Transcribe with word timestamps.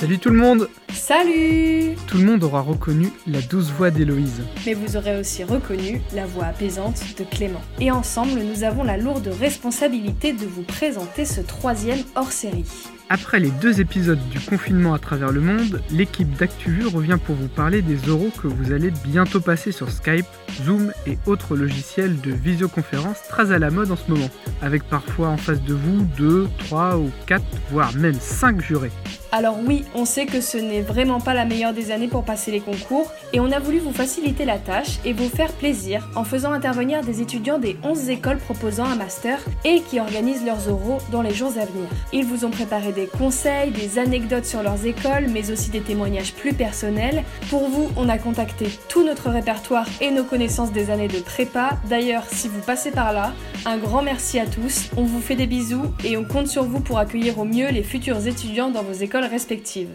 Salut 0.00 0.18
tout 0.18 0.30
le 0.30 0.38
monde 0.38 0.70
Salut 0.94 1.94
Tout 2.06 2.16
le 2.16 2.24
monde 2.24 2.42
aura 2.42 2.62
reconnu 2.62 3.12
la 3.26 3.42
douce 3.42 3.70
voix 3.70 3.90
d'Héloïse. 3.90 4.40
Mais 4.64 4.72
vous 4.72 4.96
aurez 4.96 5.20
aussi 5.20 5.44
reconnu 5.44 6.00
la 6.14 6.24
voix 6.24 6.46
apaisante 6.46 7.02
de 7.18 7.24
Clément. 7.24 7.60
Et 7.80 7.90
ensemble, 7.90 8.40
nous 8.40 8.64
avons 8.64 8.82
la 8.82 8.96
lourde 8.96 9.28
responsabilité 9.28 10.32
de 10.32 10.46
vous 10.46 10.62
présenter 10.62 11.26
ce 11.26 11.42
troisième 11.42 12.02
hors-série. 12.14 12.64
Après 13.12 13.40
les 13.40 13.50
deux 13.50 13.80
épisodes 13.80 14.20
du 14.28 14.38
confinement 14.38 14.94
à 14.94 15.00
travers 15.00 15.32
le 15.32 15.40
monde, 15.40 15.82
l'équipe 15.90 16.32
d'ActuVu 16.36 16.86
revient 16.86 17.18
pour 17.20 17.34
vous 17.34 17.48
parler 17.48 17.82
des 17.82 18.08
oraux 18.08 18.30
que 18.40 18.46
vous 18.46 18.70
allez 18.70 18.92
bientôt 19.02 19.40
passer 19.40 19.72
sur 19.72 19.90
Skype, 19.90 20.26
Zoom 20.62 20.92
et 21.08 21.18
autres 21.26 21.56
logiciels 21.56 22.20
de 22.20 22.30
visioconférence 22.30 23.18
très 23.28 23.50
à 23.50 23.58
la 23.58 23.70
mode 23.70 23.90
en 23.90 23.96
ce 23.96 24.08
moment, 24.08 24.30
avec 24.62 24.84
parfois 24.84 25.26
en 25.26 25.36
face 25.36 25.60
de 25.60 25.74
vous 25.74 26.06
deux, 26.16 26.46
trois 26.58 26.98
ou 26.98 27.10
quatre, 27.26 27.42
voire 27.72 27.92
même 27.96 28.14
cinq 28.14 28.60
jurés. 28.60 28.92
Alors 29.32 29.58
oui, 29.64 29.84
on 29.94 30.04
sait 30.04 30.26
que 30.26 30.40
ce 30.40 30.58
n'est 30.58 30.82
vraiment 30.82 31.20
pas 31.20 31.34
la 31.34 31.44
meilleure 31.44 31.72
des 31.72 31.92
années 31.92 32.08
pour 32.08 32.24
passer 32.24 32.50
les 32.50 32.58
concours, 32.58 33.12
et 33.32 33.38
on 33.38 33.52
a 33.52 33.60
voulu 33.60 33.78
vous 33.78 33.92
faciliter 33.92 34.44
la 34.44 34.58
tâche 34.58 34.98
et 35.04 35.12
vous 35.12 35.28
faire 35.28 35.52
plaisir 35.52 36.08
en 36.16 36.24
faisant 36.24 36.52
intervenir 36.52 37.02
des 37.02 37.20
étudiants 37.20 37.58
des 37.58 37.76
11 37.84 38.10
écoles 38.10 38.38
proposant 38.38 38.86
un 38.86 38.96
master 38.96 39.38
et 39.64 39.82
qui 39.82 40.00
organisent 40.00 40.44
leurs 40.44 40.68
oraux 40.68 40.98
dans 41.12 41.22
les 41.22 41.32
jours 41.32 41.52
à 41.52 41.64
venir. 41.64 41.88
Ils 42.12 42.24
vous 42.24 42.44
ont 42.44 42.50
préparé 42.50 42.90
des 42.90 42.99
conseils, 43.06 43.70
des 43.70 43.98
anecdotes 43.98 44.44
sur 44.44 44.62
leurs 44.62 44.86
écoles, 44.86 45.26
mais 45.30 45.50
aussi 45.50 45.70
des 45.70 45.80
témoignages 45.80 46.34
plus 46.34 46.52
personnels. 46.52 47.24
Pour 47.48 47.68
vous, 47.68 47.90
on 47.96 48.08
a 48.08 48.18
contacté 48.18 48.66
tout 48.88 49.04
notre 49.04 49.30
répertoire 49.30 49.86
et 50.00 50.10
nos 50.10 50.24
connaissances 50.24 50.72
des 50.72 50.90
années 50.90 51.08
de 51.08 51.20
prépa. 51.20 51.78
D'ailleurs, 51.88 52.24
si 52.24 52.48
vous 52.48 52.60
passez 52.60 52.90
par 52.90 53.12
là, 53.12 53.32
un 53.66 53.78
grand 53.78 54.02
merci 54.02 54.38
à 54.38 54.46
tous, 54.46 54.90
on 54.96 55.04
vous 55.04 55.20
fait 55.20 55.36
des 55.36 55.46
bisous 55.46 55.94
et 56.04 56.16
on 56.16 56.24
compte 56.24 56.48
sur 56.48 56.64
vous 56.64 56.80
pour 56.80 56.98
accueillir 56.98 57.38
au 57.38 57.44
mieux 57.44 57.70
les 57.70 57.82
futurs 57.82 58.26
étudiants 58.26 58.70
dans 58.70 58.82
vos 58.82 58.92
écoles 58.92 59.24
respectives. 59.24 59.90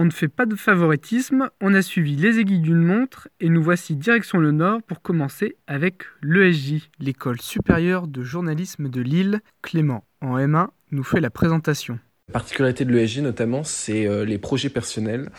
On 0.00 0.04
ne 0.04 0.12
fait 0.12 0.28
pas 0.28 0.46
de 0.46 0.54
favoritisme, 0.54 1.50
on 1.60 1.74
a 1.74 1.82
suivi 1.82 2.14
les 2.14 2.38
aiguilles 2.38 2.60
d'une 2.60 2.84
montre 2.84 3.28
et 3.40 3.48
nous 3.48 3.60
voici 3.60 3.96
direction 3.96 4.38
le 4.38 4.52
nord 4.52 4.80
pour 4.82 5.02
commencer 5.02 5.56
avec 5.66 6.04
l'ESJ, 6.22 6.88
l'école 7.00 7.40
supérieure 7.40 8.06
de 8.06 8.22
journalisme 8.22 8.88
de 8.88 9.00
Lille. 9.00 9.40
Clément, 9.60 10.04
en 10.20 10.38
M1, 10.38 10.68
nous 10.92 11.02
fait 11.02 11.20
la 11.20 11.30
présentation. 11.30 11.98
La 12.28 12.34
particularité 12.34 12.84
de 12.84 12.92
l'ESJ 12.92 13.20
notamment, 13.20 13.64
c'est 13.64 14.06
euh, 14.06 14.26
les 14.26 14.36
projets 14.36 14.68
personnels. 14.68 15.30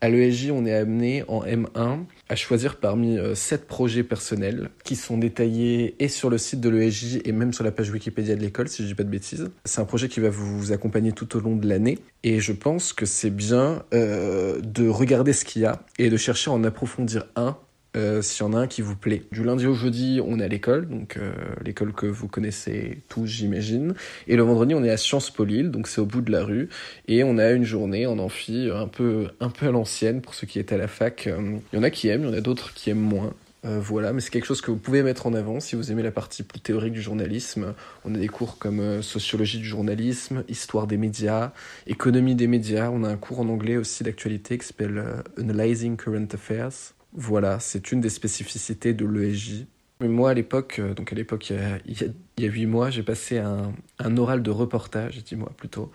À 0.00 0.08
l'ESJ, 0.08 0.50
on 0.50 0.66
est 0.66 0.74
amené 0.74 1.22
en 1.28 1.44
M1 1.44 2.00
à 2.28 2.34
choisir 2.34 2.80
parmi 2.80 3.16
euh, 3.16 3.36
sept 3.36 3.68
projets 3.68 4.02
personnels 4.02 4.70
qui 4.82 4.96
sont 4.96 5.16
détaillés 5.16 5.94
et 6.02 6.08
sur 6.08 6.30
le 6.30 6.38
site 6.38 6.60
de 6.60 6.68
l'ESJ 6.68 7.20
et 7.24 7.30
même 7.30 7.52
sur 7.52 7.62
la 7.62 7.70
page 7.70 7.90
Wikipédia 7.90 8.34
de 8.34 8.40
l'école, 8.40 8.66
si 8.66 8.82
je 8.82 8.88
dis 8.88 8.94
pas 8.96 9.04
de 9.04 9.08
bêtises. 9.08 9.52
C'est 9.64 9.80
un 9.80 9.84
projet 9.84 10.08
qui 10.08 10.18
va 10.18 10.30
vous 10.30 10.72
accompagner 10.72 11.12
tout 11.12 11.36
au 11.36 11.40
long 11.40 11.54
de 11.54 11.68
l'année 11.68 12.00
et 12.24 12.40
je 12.40 12.52
pense 12.52 12.92
que 12.92 13.06
c'est 13.06 13.30
bien 13.30 13.84
euh, 13.94 14.60
de 14.60 14.88
regarder 14.88 15.32
ce 15.32 15.44
qu'il 15.44 15.62
y 15.62 15.66
a 15.66 15.84
et 16.00 16.10
de 16.10 16.16
chercher 16.16 16.50
à 16.50 16.54
en 16.54 16.64
approfondir 16.64 17.26
un 17.36 17.56
euh, 17.94 18.22
s'il 18.22 18.44
y 18.44 18.48
en 18.48 18.54
a 18.54 18.58
un 18.58 18.66
qui 18.66 18.80
vous 18.80 18.96
plaît. 18.96 19.24
Du 19.32 19.44
lundi 19.44 19.66
au 19.66 19.74
jeudi, 19.74 20.20
on 20.24 20.40
est 20.40 20.44
à 20.44 20.48
l'école, 20.48 20.88
donc 20.88 21.18
euh, 21.18 21.32
l'école 21.62 21.92
que 21.92 22.06
vous 22.06 22.26
connaissez 22.26 23.02
tous, 23.08 23.26
j'imagine. 23.26 23.94
Et 24.28 24.36
le 24.36 24.42
vendredi, 24.42 24.74
on 24.74 24.82
est 24.82 24.90
à 24.90 24.96
Sciences 24.96 25.30
Po 25.30 25.44
Lille, 25.44 25.70
donc 25.70 25.88
c'est 25.88 26.00
au 26.00 26.06
bout 26.06 26.22
de 26.22 26.32
la 26.32 26.42
rue. 26.42 26.70
Et 27.06 27.22
on 27.22 27.36
a 27.36 27.50
une 27.50 27.64
journée 27.64 28.06
en 28.06 28.18
amphi 28.18 28.70
un 28.74 28.88
peu, 28.88 29.28
un 29.40 29.50
peu 29.50 29.66
à 29.66 29.70
l'ancienne 29.70 30.22
pour 30.22 30.32
ceux 30.34 30.46
qui 30.46 30.58
étaient 30.58 30.76
à 30.76 30.78
la 30.78 30.88
fac. 30.88 31.26
Euh, 31.26 31.58
il 31.72 31.76
y 31.76 31.78
en 31.78 31.82
a 31.82 31.90
qui 31.90 32.08
aiment, 32.08 32.22
il 32.22 32.28
y 32.28 32.30
en 32.30 32.36
a 32.36 32.40
d'autres 32.40 32.72
qui 32.72 32.88
aiment 32.88 32.98
moins. 32.98 33.34
voilà, 33.62 34.14
mais 34.14 34.20
c'est 34.20 34.30
quelque 34.30 34.46
chose 34.46 34.62
que 34.62 34.70
vous 34.70 34.78
pouvez 34.78 35.02
mettre 35.02 35.26
en 35.26 35.34
avant 35.34 35.60
si 35.60 35.76
vous 35.76 35.92
aimez 35.92 36.02
la 36.02 36.10
partie 36.10 36.42
plus 36.42 36.60
théorique 36.60 36.94
du 36.94 37.02
journalisme. 37.02 37.74
On 38.06 38.14
a 38.14 38.18
des 38.18 38.28
cours 38.28 38.58
comme 38.58 39.02
sociologie 39.02 39.58
du 39.58 39.66
journalisme, 39.66 40.44
histoire 40.48 40.86
des 40.86 40.96
médias, 40.96 41.52
économie 41.86 42.34
des 42.34 42.46
médias. 42.46 42.90
On 42.90 43.04
a 43.04 43.08
un 43.08 43.16
cours 43.16 43.40
en 43.40 43.48
anglais 43.48 43.76
aussi 43.76 44.02
d'actualité 44.02 44.56
qui 44.56 44.66
s'appelle 44.66 45.04
Analyzing 45.38 45.96
Current 45.96 46.28
Affairs. 46.32 46.94
Voilà, 47.14 47.60
c'est 47.60 47.92
une 47.92 48.00
des 48.00 48.08
spécificités 48.08 48.94
de 48.94 49.04
l'ESJ. 49.04 49.66
Mais 50.00 50.08
moi, 50.08 50.30
à 50.30 50.34
l'époque, 50.34 50.76
euh, 50.78 50.94
donc 50.94 51.12
à 51.12 51.14
l'époque, 51.14 51.50
il 51.50 52.12
y 52.38 52.44
a 52.44 52.48
huit 52.48 52.66
mois, 52.66 52.90
j'ai 52.90 53.02
passé 53.02 53.38
un, 53.38 54.16
oral 54.16 54.42
de 54.42 54.50
reportage, 54.50 55.22
dis 55.22 55.36
mois 55.36 55.52
plutôt. 55.56 55.92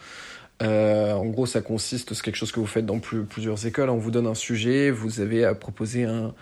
Euh, 0.63 1.13
en 1.13 1.25
gros, 1.25 1.45
ça 1.45 1.61
consiste, 1.61 2.13
c'est 2.13 2.23
quelque 2.23 2.35
chose 2.35 2.51
que 2.51 2.59
vous 2.59 2.67
faites 2.67 2.85
dans 2.85 2.99
plusieurs 2.99 3.65
écoles. 3.65 3.89
On 3.89 3.97
vous 3.97 4.11
donne 4.11 4.27
un 4.27 4.33
sujet, 4.35 4.91
vous 4.91 5.19
avez 5.19 5.43
à 5.43 5.53
proposer 5.55 6.05
un, 6.05 6.33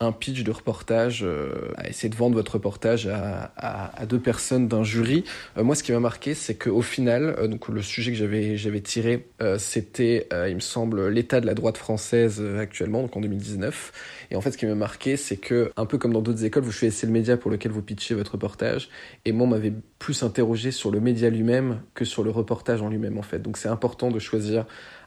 un 0.00 0.12
pitch 0.12 0.44
de 0.44 0.52
reportage, 0.52 1.24
euh, 1.24 1.72
à 1.76 1.88
essayer 1.88 2.08
de 2.08 2.14
vendre 2.14 2.36
votre 2.36 2.52
reportage 2.52 3.08
à, 3.08 4.06
deux 4.06 4.20
personnes 4.20 4.68
d'un 4.68 4.84
jury. 4.84 5.24
Euh, 5.56 5.64
moi, 5.64 5.74
ce 5.74 5.82
qui 5.82 5.90
m'a 5.90 5.98
marqué, 5.98 6.34
c'est 6.34 6.54
qu'au 6.54 6.82
final, 6.82 7.34
euh, 7.38 7.48
donc 7.48 7.68
le 7.68 7.82
sujet 7.82 8.12
que 8.12 8.16
j'avais 8.16 8.56
j'avais 8.56 8.80
tiré, 8.80 9.26
c'était, 9.58 10.28
il 10.48 10.54
me 10.54 10.60
semble, 10.60 11.08
l'état 11.08 11.40
de 11.40 11.46
la 11.46 11.54
droite 11.54 11.76
française 11.76 12.42
actuellement, 12.58 13.02
donc 13.02 13.16
en 13.16 13.20
2019. 13.20 13.92
Et 14.30 14.36
en 14.36 14.40
fait, 14.40 14.52
ce 14.52 14.58
qui 14.58 14.66
m'a 14.66 14.74
marqué, 14.74 15.16
c'est 15.16 15.36
que 15.36 15.72
un 15.76 15.86
peu 15.86 15.98
comme 15.98 16.12
dans 16.12 16.22
d'autres 16.22 16.44
écoles, 16.44 16.62
vous 16.62 16.72
choisissez 16.72 17.06
le 17.06 17.12
média 17.12 17.36
pour 17.36 17.50
lequel 17.50 17.72
vous 17.72 17.82
pitchez 17.82 18.14
votre 18.14 18.32
reportage. 18.32 18.88
Et 19.24 19.32
moi, 19.32 19.46
on 19.46 19.50
m'avait 19.50 19.72
plus 19.98 20.22
interrogé 20.22 20.70
sur 20.70 20.90
le 20.90 21.00
média 21.00 21.28
lui-même 21.28 21.80
que 21.94 22.04
sur 22.04 22.22
le 22.22 22.30
reportage 22.30 22.82
en 22.82 22.88
lui-même, 22.88 23.18
en 23.18 23.22
fait. 23.22 23.40
Donc, 23.40 23.56
c'est 23.56 23.68
important 23.68 24.10
de 24.10 24.18
choisir 24.18 24.64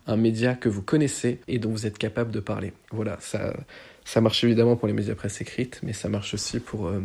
un 0.08 0.18
média 0.18 0.56
que 0.56 0.68
vous 0.70 0.82
connaissez 0.82 1.40
et 1.48 1.60
dont 1.60 1.70
vous 1.70 1.86
êtes 1.86 1.98
capable 1.98 2.32
de 2.32 2.40
parler. 2.40 2.74
Voilà, 2.92 3.18
ça 3.20 3.54
ça 4.06 4.22
marche 4.22 4.44
évidemment 4.44 4.76
pour 4.76 4.88
les 4.88 4.94
médias 4.94 5.16
presse 5.16 5.42
écrites, 5.42 5.80
mais 5.84 5.94
ça 5.94 6.10
marche 6.10 6.34
aussi 6.34 6.60
pour, 6.60 6.88
euh, 6.88 7.02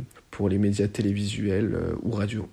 les 0.48 0.58
médias 0.58 0.88
télévisuels 0.88 1.74
euh, 1.74 1.94
ou 2.02 2.10
radio. 2.10 2.46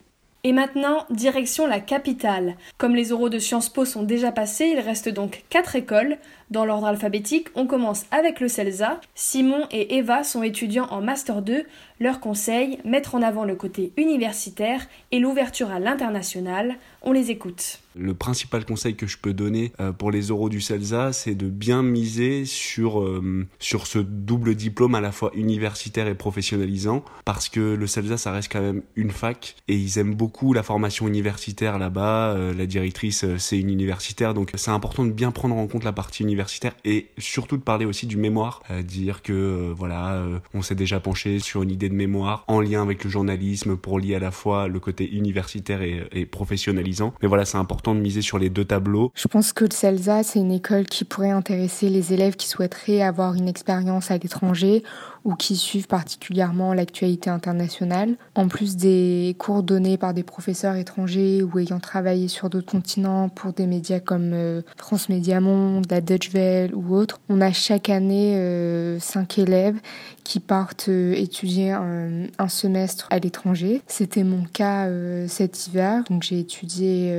Et 0.45 0.51
maintenant, 0.51 1.05
direction 1.09 1.67
la 1.67 1.79
capitale. 1.79 2.55
Comme 2.77 2.95
les 2.95 3.13
oraux 3.13 3.29
de 3.29 3.39
Sciences 3.39 3.69
Po 3.69 3.85
sont 3.85 4.03
déjà 4.03 4.31
passés, 4.33 4.65
il 4.73 4.79
reste 4.79 5.07
donc 5.07 5.43
quatre 5.49 5.77
écoles. 5.77 6.17
Dans 6.53 6.65
l'ordre 6.65 6.85
alphabétique, 6.85 7.47
on 7.55 7.65
commence 7.65 8.05
avec 8.11 8.39
le 8.39 8.47
CELSA. 8.47 9.01
Simon 9.15 9.65
et 9.71 9.95
Eva 9.97 10.23
sont 10.23 10.43
étudiants 10.43 10.85
en 10.91 11.01
Master 11.01 11.41
2. 11.41 11.63
Leur 11.99 12.19
conseil, 12.19 12.77
mettre 12.85 13.15
en 13.15 13.23
avant 13.23 13.43
le 13.43 13.55
côté 13.55 13.91
universitaire 13.97 14.85
et 15.11 15.17
l'ouverture 15.17 15.71
à 15.71 15.79
l'international. 15.79 16.75
On 17.01 17.11
les 17.11 17.31
écoute. 17.31 17.79
Le 17.95 18.13
principal 18.13 18.65
conseil 18.65 18.95
que 18.95 19.05
je 19.05 19.17
peux 19.17 19.33
donner 19.33 19.71
euh, 19.79 19.91
pour 19.91 20.09
les 20.09 20.31
oraux 20.31 20.49
du 20.49 20.61
CELSA, 20.61 21.13
c'est 21.13 21.35
de 21.35 21.47
bien 21.47 21.83
miser 21.83 22.45
sur, 22.45 23.01
euh, 23.01 23.45
sur 23.59 23.85
ce 23.85 23.99
double 23.99 24.55
diplôme 24.55 24.95
à 24.95 25.01
la 25.01 25.11
fois 25.11 25.31
universitaire 25.35 26.07
et 26.07 26.15
professionnalisant, 26.15 27.03
parce 27.23 27.49
que 27.49 27.59
le 27.59 27.85
CELSA, 27.87 28.17
ça 28.17 28.31
reste 28.31 28.51
quand 28.51 28.61
même 28.61 28.81
une 28.95 29.11
fac, 29.11 29.55
et 29.67 29.75
ils 29.75 29.99
aiment 29.99 30.15
beaucoup 30.15 30.53
la 30.53 30.63
formation 30.63 31.07
universitaire 31.07 31.77
là-bas, 31.77 32.31
euh, 32.31 32.53
la 32.53 32.65
directrice, 32.65 33.25
c'est 33.37 33.59
une 33.59 33.69
universitaire, 33.69 34.33
donc 34.33 34.51
c'est 34.55 34.71
important 34.71 35.05
de 35.05 35.11
bien 35.11 35.31
prendre 35.31 35.55
en 35.55 35.67
compte 35.67 35.83
la 35.83 35.93
partie 35.93 36.23
universitaire, 36.23 36.42
et 36.85 37.09
surtout 37.17 37.57
de 37.57 37.63
parler 37.63 37.85
aussi 37.85 38.07
du 38.07 38.17
mémoire, 38.17 38.61
dire 38.83 39.21
que, 39.21 39.73
voilà, 39.75 40.23
on 40.53 40.61
s'est 40.61 40.75
déjà 40.75 40.99
penché 40.99 41.39
sur 41.39 41.63
une 41.63 41.71
idée 41.71 41.89
de 41.89 41.93
mémoire 41.93 42.43
en 42.47 42.61
lien 42.61 42.81
avec 42.81 43.03
le 43.03 43.09
journalisme 43.09 43.77
pour 43.77 43.99
lier 43.99 44.15
à 44.15 44.19
la 44.19 44.31
fois 44.31 44.67
le 44.67 44.79
côté 44.79 45.09
universitaire 45.09 45.81
et, 45.81 46.07
et 46.11 46.25
professionnalisant, 46.25 47.13
mais 47.21 47.27
voilà, 47.27 47.45
c'est 47.45 47.57
important 47.57 47.95
de 47.95 47.99
miser 47.99 48.21
sur 48.21 48.39
les 48.39 48.49
deux 48.49 48.65
tableaux. 48.65 49.11
Je 49.15 49.27
pense 49.27 49.53
que 49.53 49.65
le 49.65 49.71
CELSA, 49.71 50.23
c'est 50.23 50.39
une 50.39 50.51
école 50.51 50.85
qui 50.85 51.05
pourrait 51.05 51.31
intéresser 51.31 51.89
les 51.89 52.13
élèves 52.13 52.35
qui 52.35 52.47
souhaiteraient 52.47 53.01
avoir 53.01 53.35
une 53.35 53.47
expérience 53.47 54.11
à 54.11 54.17
l'étranger 54.17 54.83
ou 55.25 55.35
qui 55.35 55.55
suivent 55.55 55.87
particulièrement 55.87 56.73
l'actualité 56.73 57.29
internationale. 57.29 58.15
En 58.35 58.47
plus 58.47 58.75
des 58.75 59.35
cours 59.39 59.63
donnés 59.63 59.97
par 59.97 60.13
des 60.13 60.23
professeurs 60.23 60.75
étrangers 60.75 61.43
ou 61.43 61.59
ayant 61.59 61.79
travaillé 61.79 62.27
sur 62.27 62.49
d'autres 62.49 62.71
continents 62.71 63.29
pour 63.29 63.53
des 63.53 63.67
médias 63.67 63.99
comme 63.99 64.31
euh, 64.33 64.61
France 64.77 65.09
Média 65.09 65.39
Monde, 65.39 65.85
la 65.89 66.01
Dutch 66.01 66.31
Welle 66.31 66.75
ou 66.75 66.95
autres, 66.95 67.19
on 67.29 67.41
a 67.41 67.51
chaque 67.51 67.89
année 67.89 68.35
euh, 68.37 68.99
cinq 68.99 69.37
élèves 69.37 69.79
qui 70.23 70.39
partent 70.39 70.89
euh, 70.89 71.13
étudier 71.13 71.71
un, 71.71 72.27
un, 72.37 72.47
semestre 72.47 73.07
à 73.09 73.19
l'étranger. 73.19 73.81
C'était 73.87 74.23
mon 74.23 74.43
cas 74.43 74.87
cet 75.27 75.67
hiver, 75.67 76.03
donc 76.09 76.23
j'ai 76.23 76.39
étudié 76.39 77.13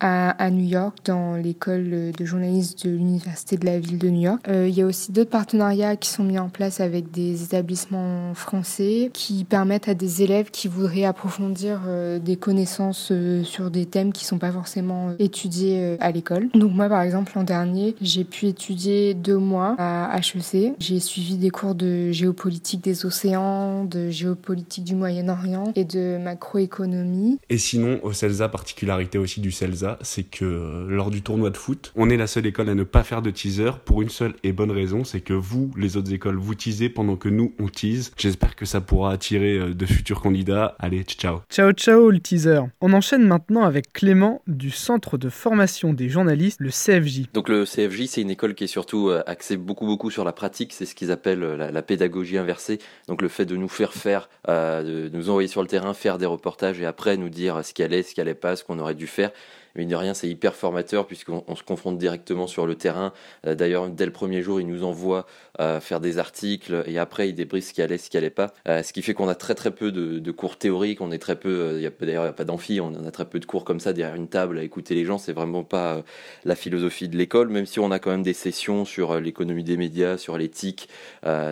à, 0.00 0.30
à, 0.30 0.50
New 0.50 0.66
York 0.66 0.98
dans 1.04 1.34
l'école 1.34 2.12
de 2.16 2.24
journalisme 2.24 2.88
de 2.88 2.90
l'université 2.90 3.56
de 3.56 3.66
la 3.66 3.78
ville 3.78 3.98
de 3.98 4.08
New 4.08 4.22
York. 4.22 4.40
il 4.48 4.70
y 4.70 4.82
a 4.82 4.86
aussi 4.86 5.12
d'autres 5.12 5.30
partenariats 5.30 5.96
qui 5.96 6.08
sont 6.08 6.24
mis 6.24 6.38
en 6.38 6.48
place 6.48 6.80
avec 6.80 7.10
des 7.10 7.39
établissements 7.42 8.34
français 8.34 9.10
qui 9.12 9.44
permettent 9.44 9.88
à 9.88 9.94
des 9.94 10.22
élèves 10.22 10.50
qui 10.50 10.68
voudraient 10.68 11.04
approfondir 11.04 11.82
euh, 11.86 12.18
des 12.18 12.36
connaissances 12.36 13.08
euh, 13.10 13.42
sur 13.44 13.70
des 13.70 13.86
thèmes 13.86 14.12
qui 14.12 14.24
sont 14.24 14.38
pas 14.38 14.52
forcément 14.52 15.10
euh, 15.10 15.14
étudiés 15.18 15.96
à 16.00 16.10
l'école. 16.10 16.48
Donc 16.54 16.72
moi 16.72 16.88
par 16.88 17.02
exemple 17.02 17.32
l'an 17.34 17.44
dernier 17.44 17.94
j'ai 18.00 18.24
pu 18.24 18.46
étudier 18.46 19.14
deux 19.14 19.38
mois 19.38 19.74
à 19.78 20.18
HEC. 20.18 20.74
J'ai 20.78 21.00
suivi 21.00 21.36
des 21.36 21.50
cours 21.50 21.74
de 21.74 22.10
géopolitique 22.10 22.82
des 22.82 23.06
océans, 23.06 23.84
de 23.84 24.10
géopolitique 24.10 24.84
du 24.84 24.94
Moyen-Orient 24.94 25.72
et 25.76 25.84
de 25.84 26.18
macroéconomie. 26.18 27.38
Et 27.48 27.58
sinon 27.58 28.00
au 28.02 28.12
CELSA, 28.12 28.48
particularité 28.48 29.18
aussi 29.18 29.40
du 29.40 29.50
CELSA, 29.50 29.98
c'est 30.02 30.24
que 30.24 30.86
lors 30.88 31.10
du 31.10 31.22
tournoi 31.22 31.50
de 31.50 31.56
foot, 31.56 31.92
on 31.96 32.10
est 32.10 32.16
la 32.16 32.26
seule 32.26 32.46
école 32.46 32.68
à 32.68 32.74
ne 32.74 32.84
pas 32.84 33.02
faire 33.02 33.22
de 33.22 33.30
teaser 33.30 33.70
pour 33.84 34.02
une 34.02 34.08
seule 34.08 34.34
et 34.42 34.52
bonne 34.52 34.70
raison, 34.70 35.04
c'est 35.04 35.20
que 35.20 35.32
vous, 35.32 35.70
les 35.76 35.96
autres 35.96 36.12
écoles, 36.12 36.36
vous 36.36 36.54
teasez 36.54 36.88
pendant 36.88 37.16
que 37.16 37.28
nous 37.30 37.54
on 37.58 37.68
tease. 37.68 38.12
J'espère 38.16 38.56
que 38.56 38.64
ça 38.64 38.80
pourra 38.80 39.12
attirer 39.12 39.58
euh, 39.58 39.74
de 39.74 39.86
futurs 39.86 40.20
candidats. 40.20 40.76
Allez, 40.78 41.02
ciao. 41.04 41.40
Ciao 41.50 41.72
ciao 41.72 42.10
le 42.10 42.20
teaser. 42.20 42.60
On 42.80 42.92
enchaîne 42.92 43.22
maintenant 43.26 43.64
avec 43.64 43.92
Clément 43.92 44.42
du 44.46 44.70
Centre 44.70 45.18
de 45.18 45.28
formation 45.28 45.92
des 45.92 46.08
journalistes, 46.08 46.60
le 46.60 46.70
CFJ. 46.70 47.32
Donc 47.32 47.48
le 47.48 47.64
CFJ, 47.64 48.06
c'est 48.06 48.22
une 48.22 48.30
école 48.30 48.54
qui 48.54 48.64
est 48.64 48.68
surtout 48.68 49.08
euh, 49.08 49.22
axée 49.26 49.56
beaucoup 49.56 49.86
beaucoup 49.86 50.10
sur 50.10 50.24
la 50.24 50.32
pratique, 50.32 50.72
c'est 50.72 50.86
ce 50.86 50.94
qu'ils 50.94 51.10
appellent 51.10 51.42
euh, 51.42 51.56
la, 51.56 51.70
la, 51.70 51.82
pédagogie 51.82 52.38
inversée. 52.38 52.78
Donc 53.08 53.22
le 53.22 53.28
fait 53.28 53.44
de 53.44 53.56
nous 53.56 53.68
faire 53.68 53.92
faire, 53.92 54.28
euh, 54.48 55.08
de 55.08 55.16
nous 55.16 55.30
envoyer 55.30 55.48
sur 55.48 55.62
le 55.62 55.68
terrain, 55.68 55.94
faire 55.94 56.18
des 56.18 56.26
reportages 56.26 56.80
et 56.80 56.86
après 56.86 57.16
nous 57.16 57.28
dire 57.28 57.64
ce 57.64 57.72
qui 57.72 57.82
allait, 57.82 58.02
ce 58.02 58.14
qui 58.14 58.20
allait 58.20 58.34
pas, 58.34 58.56
ce 58.56 58.64
qu'on 58.64 58.78
aurait 58.78 58.94
dû 58.94 59.06
faire 59.06 59.30
mais 59.74 59.84
de 59.84 59.96
rien, 59.96 60.14
c'est 60.14 60.28
hyper 60.28 60.54
formateur 60.54 61.06
puisqu'on 61.06 61.54
se 61.54 61.62
confronte 61.62 61.98
directement 61.98 62.46
sur 62.46 62.66
le 62.66 62.74
terrain. 62.74 63.12
Euh, 63.46 63.54
d'ailleurs, 63.54 63.88
dès 63.88 64.06
le 64.06 64.12
premier 64.12 64.42
jour, 64.42 64.60
il 64.60 64.66
nous 64.66 64.84
envoie 64.84 65.26
euh, 65.60 65.80
faire 65.80 66.00
des 66.00 66.18
articles 66.18 66.84
et 66.86 66.98
après, 66.98 67.28
il 67.28 67.34
débriefe 67.34 67.64
ce 67.64 67.72
qui 67.72 67.82
allait, 67.82 67.98
ce 67.98 68.10
qui 68.10 68.16
allait 68.16 68.30
pas. 68.30 68.52
Euh, 68.68 68.82
ce 68.82 68.92
qui 68.92 69.02
fait 69.02 69.14
qu'on 69.14 69.28
a 69.28 69.34
très 69.34 69.54
très 69.54 69.70
peu 69.70 69.92
de, 69.92 70.30
cours 70.30 70.56
théoriques. 70.58 71.00
On 71.00 71.10
est 71.10 71.18
très 71.18 71.36
peu, 71.36 71.80
il 71.80 71.90
d'ailleurs, 72.00 72.22
il 72.22 72.26
n'y 72.26 72.30
a 72.30 72.32
pas 72.32 72.44
d'amphi, 72.44 72.80
on 72.80 72.94
a 72.94 73.10
très 73.10 73.24
peu 73.24 73.40
de 73.40 73.46
cours 73.46 73.64
comme 73.64 73.80
ça 73.80 73.92
derrière 73.92 74.14
une 74.14 74.28
table 74.28 74.58
à 74.58 74.62
écouter 74.62 74.94
les 74.94 75.04
gens. 75.04 75.18
C'est 75.18 75.32
vraiment 75.32 75.64
pas 75.64 76.02
la 76.44 76.54
philosophie 76.54 77.08
de 77.08 77.16
l'école, 77.16 77.48
même 77.48 77.66
si 77.66 77.80
on 77.80 77.90
a 77.90 77.98
quand 77.98 78.10
même 78.10 78.22
des 78.22 78.32
sessions 78.32 78.84
sur 78.84 79.20
l'économie 79.20 79.64
des 79.64 79.76
médias, 79.76 80.16
sur 80.16 80.38
l'éthique, 80.38 80.88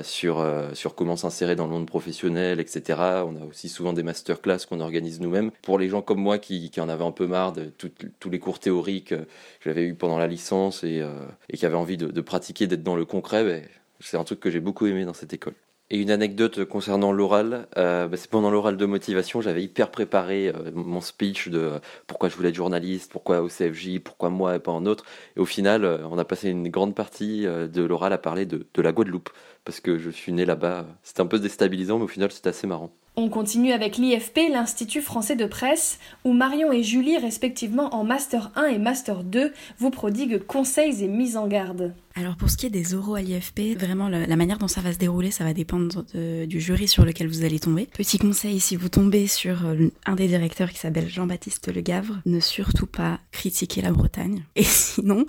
sur, 0.02 0.46
sur 0.74 0.94
comment 0.94 1.16
s'insérer 1.16 1.56
dans 1.56 1.66
le 1.66 1.72
monde 1.72 1.86
professionnel, 1.86 2.60
etc. 2.60 2.98
On 2.98 3.36
a 3.36 3.44
aussi 3.48 3.68
souvent 3.68 3.92
des 3.92 4.02
masterclass 4.02 4.58
qu'on 4.68 4.80
organise 4.80 5.20
nous-mêmes. 5.20 5.50
Pour 5.62 5.78
les 5.78 5.88
gens 5.88 6.02
comme 6.02 6.20
moi 6.20 6.38
qui, 6.38 6.70
en 6.78 6.88
avaient 6.88 7.04
un 7.04 7.12
peu 7.12 7.26
marre 7.26 7.52
de 7.52 7.64
toutes 7.64 8.07
tous 8.20 8.30
les 8.30 8.38
cours 8.38 8.58
théoriques 8.58 9.08
que 9.08 9.26
j'avais 9.64 9.84
eu 9.84 9.94
pendant 9.94 10.18
la 10.18 10.26
licence 10.26 10.84
et, 10.84 11.00
euh, 11.00 11.26
et 11.50 11.56
qui 11.56 11.66
avaient 11.66 11.76
envie 11.76 11.96
de, 11.96 12.20
pratiquer, 12.20 12.66
d'être 12.66 12.82
dans 12.82 12.96
le 12.96 13.04
concret, 13.04 13.44
ben, 13.44 13.62
c'est 14.00 14.16
un 14.16 14.24
truc 14.24 14.40
que 14.40 14.50
j'ai 14.50 14.60
beaucoup 14.60 14.86
aimé 14.86 15.04
dans 15.04 15.14
cette 15.14 15.32
école. 15.32 15.54
Et 15.90 15.98
une 15.98 16.10
anecdote 16.10 16.66
concernant 16.66 17.12
l'oral, 17.12 17.66
euh, 17.78 18.08
bah 18.08 18.18
c'est 18.18 18.28
pendant 18.28 18.50
l'oral 18.50 18.76
de 18.76 18.84
motivation, 18.84 19.40
j'avais 19.40 19.62
hyper 19.64 19.90
préparé 19.90 20.48
euh, 20.48 20.70
mon 20.74 21.00
speech 21.00 21.48
de 21.48 21.58
euh, 21.58 21.78
pourquoi 22.06 22.28
je 22.28 22.36
voulais 22.36 22.50
être 22.50 22.54
journaliste, 22.54 23.10
pourquoi 23.10 23.40
au 23.40 23.48
CFJ, 23.48 24.00
pourquoi 24.00 24.28
moi 24.28 24.56
et 24.56 24.58
pas 24.58 24.70
en 24.70 24.84
autre. 24.84 25.04
Et 25.36 25.40
au 25.40 25.46
final, 25.46 25.86
euh, 25.86 26.06
on 26.10 26.18
a 26.18 26.26
passé 26.26 26.50
une 26.50 26.68
grande 26.68 26.94
partie 26.94 27.46
euh, 27.46 27.68
de 27.68 27.82
l'oral 27.82 28.12
à 28.12 28.18
parler 28.18 28.44
de, 28.44 28.66
de 28.74 28.82
la 28.82 28.92
Guadeloupe, 28.92 29.30
parce 29.64 29.80
que 29.80 29.96
je 29.96 30.10
suis 30.10 30.32
né 30.32 30.44
là-bas. 30.44 30.86
C'était 31.02 31.22
un 31.22 31.26
peu 31.26 31.38
déstabilisant, 31.38 31.96
mais 31.98 32.04
au 32.04 32.08
final, 32.08 32.30
c'était 32.32 32.50
assez 32.50 32.66
marrant. 32.66 32.92
On 33.20 33.28
continue 33.30 33.72
avec 33.72 33.96
l'IFP, 33.96 34.48
l'Institut 34.48 35.02
français 35.02 35.34
de 35.34 35.44
presse, 35.44 35.98
où 36.24 36.32
Marion 36.32 36.70
et 36.70 36.84
Julie, 36.84 37.18
respectivement 37.18 37.92
en 37.92 38.04
Master 38.04 38.52
1 38.54 38.66
et 38.66 38.78
Master 38.78 39.24
2, 39.24 39.52
vous 39.80 39.90
prodiguent 39.90 40.38
conseils 40.38 41.02
et 41.02 41.08
mises 41.08 41.36
en 41.36 41.48
garde. 41.48 41.94
Alors 42.14 42.36
pour 42.36 42.48
ce 42.48 42.56
qui 42.56 42.66
est 42.66 42.70
des 42.70 42.94
oraux 42.94 43.16
à 43.16 43.20
l'IFP, 43.20 43.76
vraiment 43.76 44.08
la, 44.08 44.36
manière 44.36 44.58
dont 44.58 44.68
ça 44.68 44.80
va 44.80 44.92
se 44.92 44.98
dérouler, 44.98 45.32
ça 45.32 45.42
va 45.42 45.52
dépendre 45.52 46.04
du 46.14 46.60
jury 46.60 46.86
sur 46.86 47.04
lequel 47.04 47.26
vous 47.26 47.44
allez 47.44 47.58
tomber. 47.58 47.86
Petit 47.86 48.18
conseil, 48.18 48.60
si 48.60 48.76
vous 48.76 48.88
tombez 48.88 49.26
sur 49.26 49.64
un 50.06 50.14
des 50.14 50.28
directeurs 50.28 50.70
qui 50.70 50.78
s'appelle 50.78 51.08
Jean-Baptiste 51.08 51.74
Le 51.74 51.80
Gavre, 51.80 52.20
ne 52.24 52.38
surtout 52.38 52.86
pas 52.86 53.18
critiquer 53.32 53.82
la 53.82 53.90
Bretagne. 53.90 54.44
Et 54.54 54.62
sinon, 54.64 55.26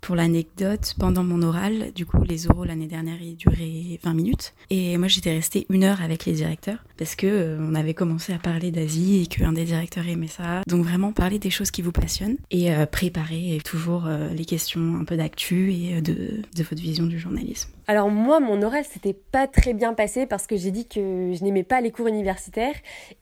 pour 0.00 0.16
l'anecdote, 0.16 0.94
pendant 0.98 1.24
mon 1.24 1.42
oral, 1.42 1.92
du 1.94 2.06
coup, 2.06 2.22
les 2.22 2.48
oraux 2.48 2.64
l'année 2.64 2.86
dernière, 2.86 3.20
ils 3.20 3.36
duraient 3.36 3.98
20 4.02 4.14
minutes. 4.14 4.54
Et 4.70 4.96
moi, 4.96 5.08
j'étais 5.08 5.32
restée 5.32 5.66
une 5.70 5.84
heure 5.84 6.02
avec 6.02 6.24
les 6.24 6.32
directeurs 6.32 6.78
parce 6.96 7.14
que 7.14 7.26
euh, 7.26 7.58
on 7.60 7.74
avait 7.74 7.94
commencé 7.94 8.32
à 8.32 8.38
parler 8.38 8.70
d'Asie 8.70 9.22
et 9.22 9.26
qu'un 9.26 9.52
des 9.52 9.64
directeurs 9.64 10.06
aimait 10.08 10.26
ça. 10.26 10.62
Donc 10.66 10.84
vraiment 10.84 11.12
parler 11.12 11.38
des 11.38 11.50
choses 11.50 11.70
qui 11.70 11.82
vous 11.82 11.92
passionnent 11.92 12.36
et 12.50 12.72
euh, 12.72 12.86
préparer 12.86 13.60
toujours 13.64 14.06
euh, 14.06 14.28
les 14.30 14.44
questions 14.44 14.96
un 14.96 15.04
peu 15.04 15.16
d'actu 15.16 15.72
et 15.72 16.00
de, 16.00 16.42
de 16.56 16.62
votre 16.62 16.80
vision 16.80 17.06
du 17.06 17.18
journalisme. 17.18 17.70
Alors 17.90 18.10
moi, 18.10 18.38
mon 18.38 18.60
oral 18.60 18.84
s'était 18.84 19.14
pas 19.14 19.46
très 19.46 19.72
bien 19.72 19.94
passé 19.94 20.26
parce 20.26 20.46
que 20.46 20.58
j'ai 20.58 20.70
dit 20.70 20.86
que 20.86 21.32
je 21.32 21.42
n'aimais 21.42 21.62
pas 21.62 21.80
les 21.80 21.90
cours 21.90 22.06
universitaires 22.06 22.74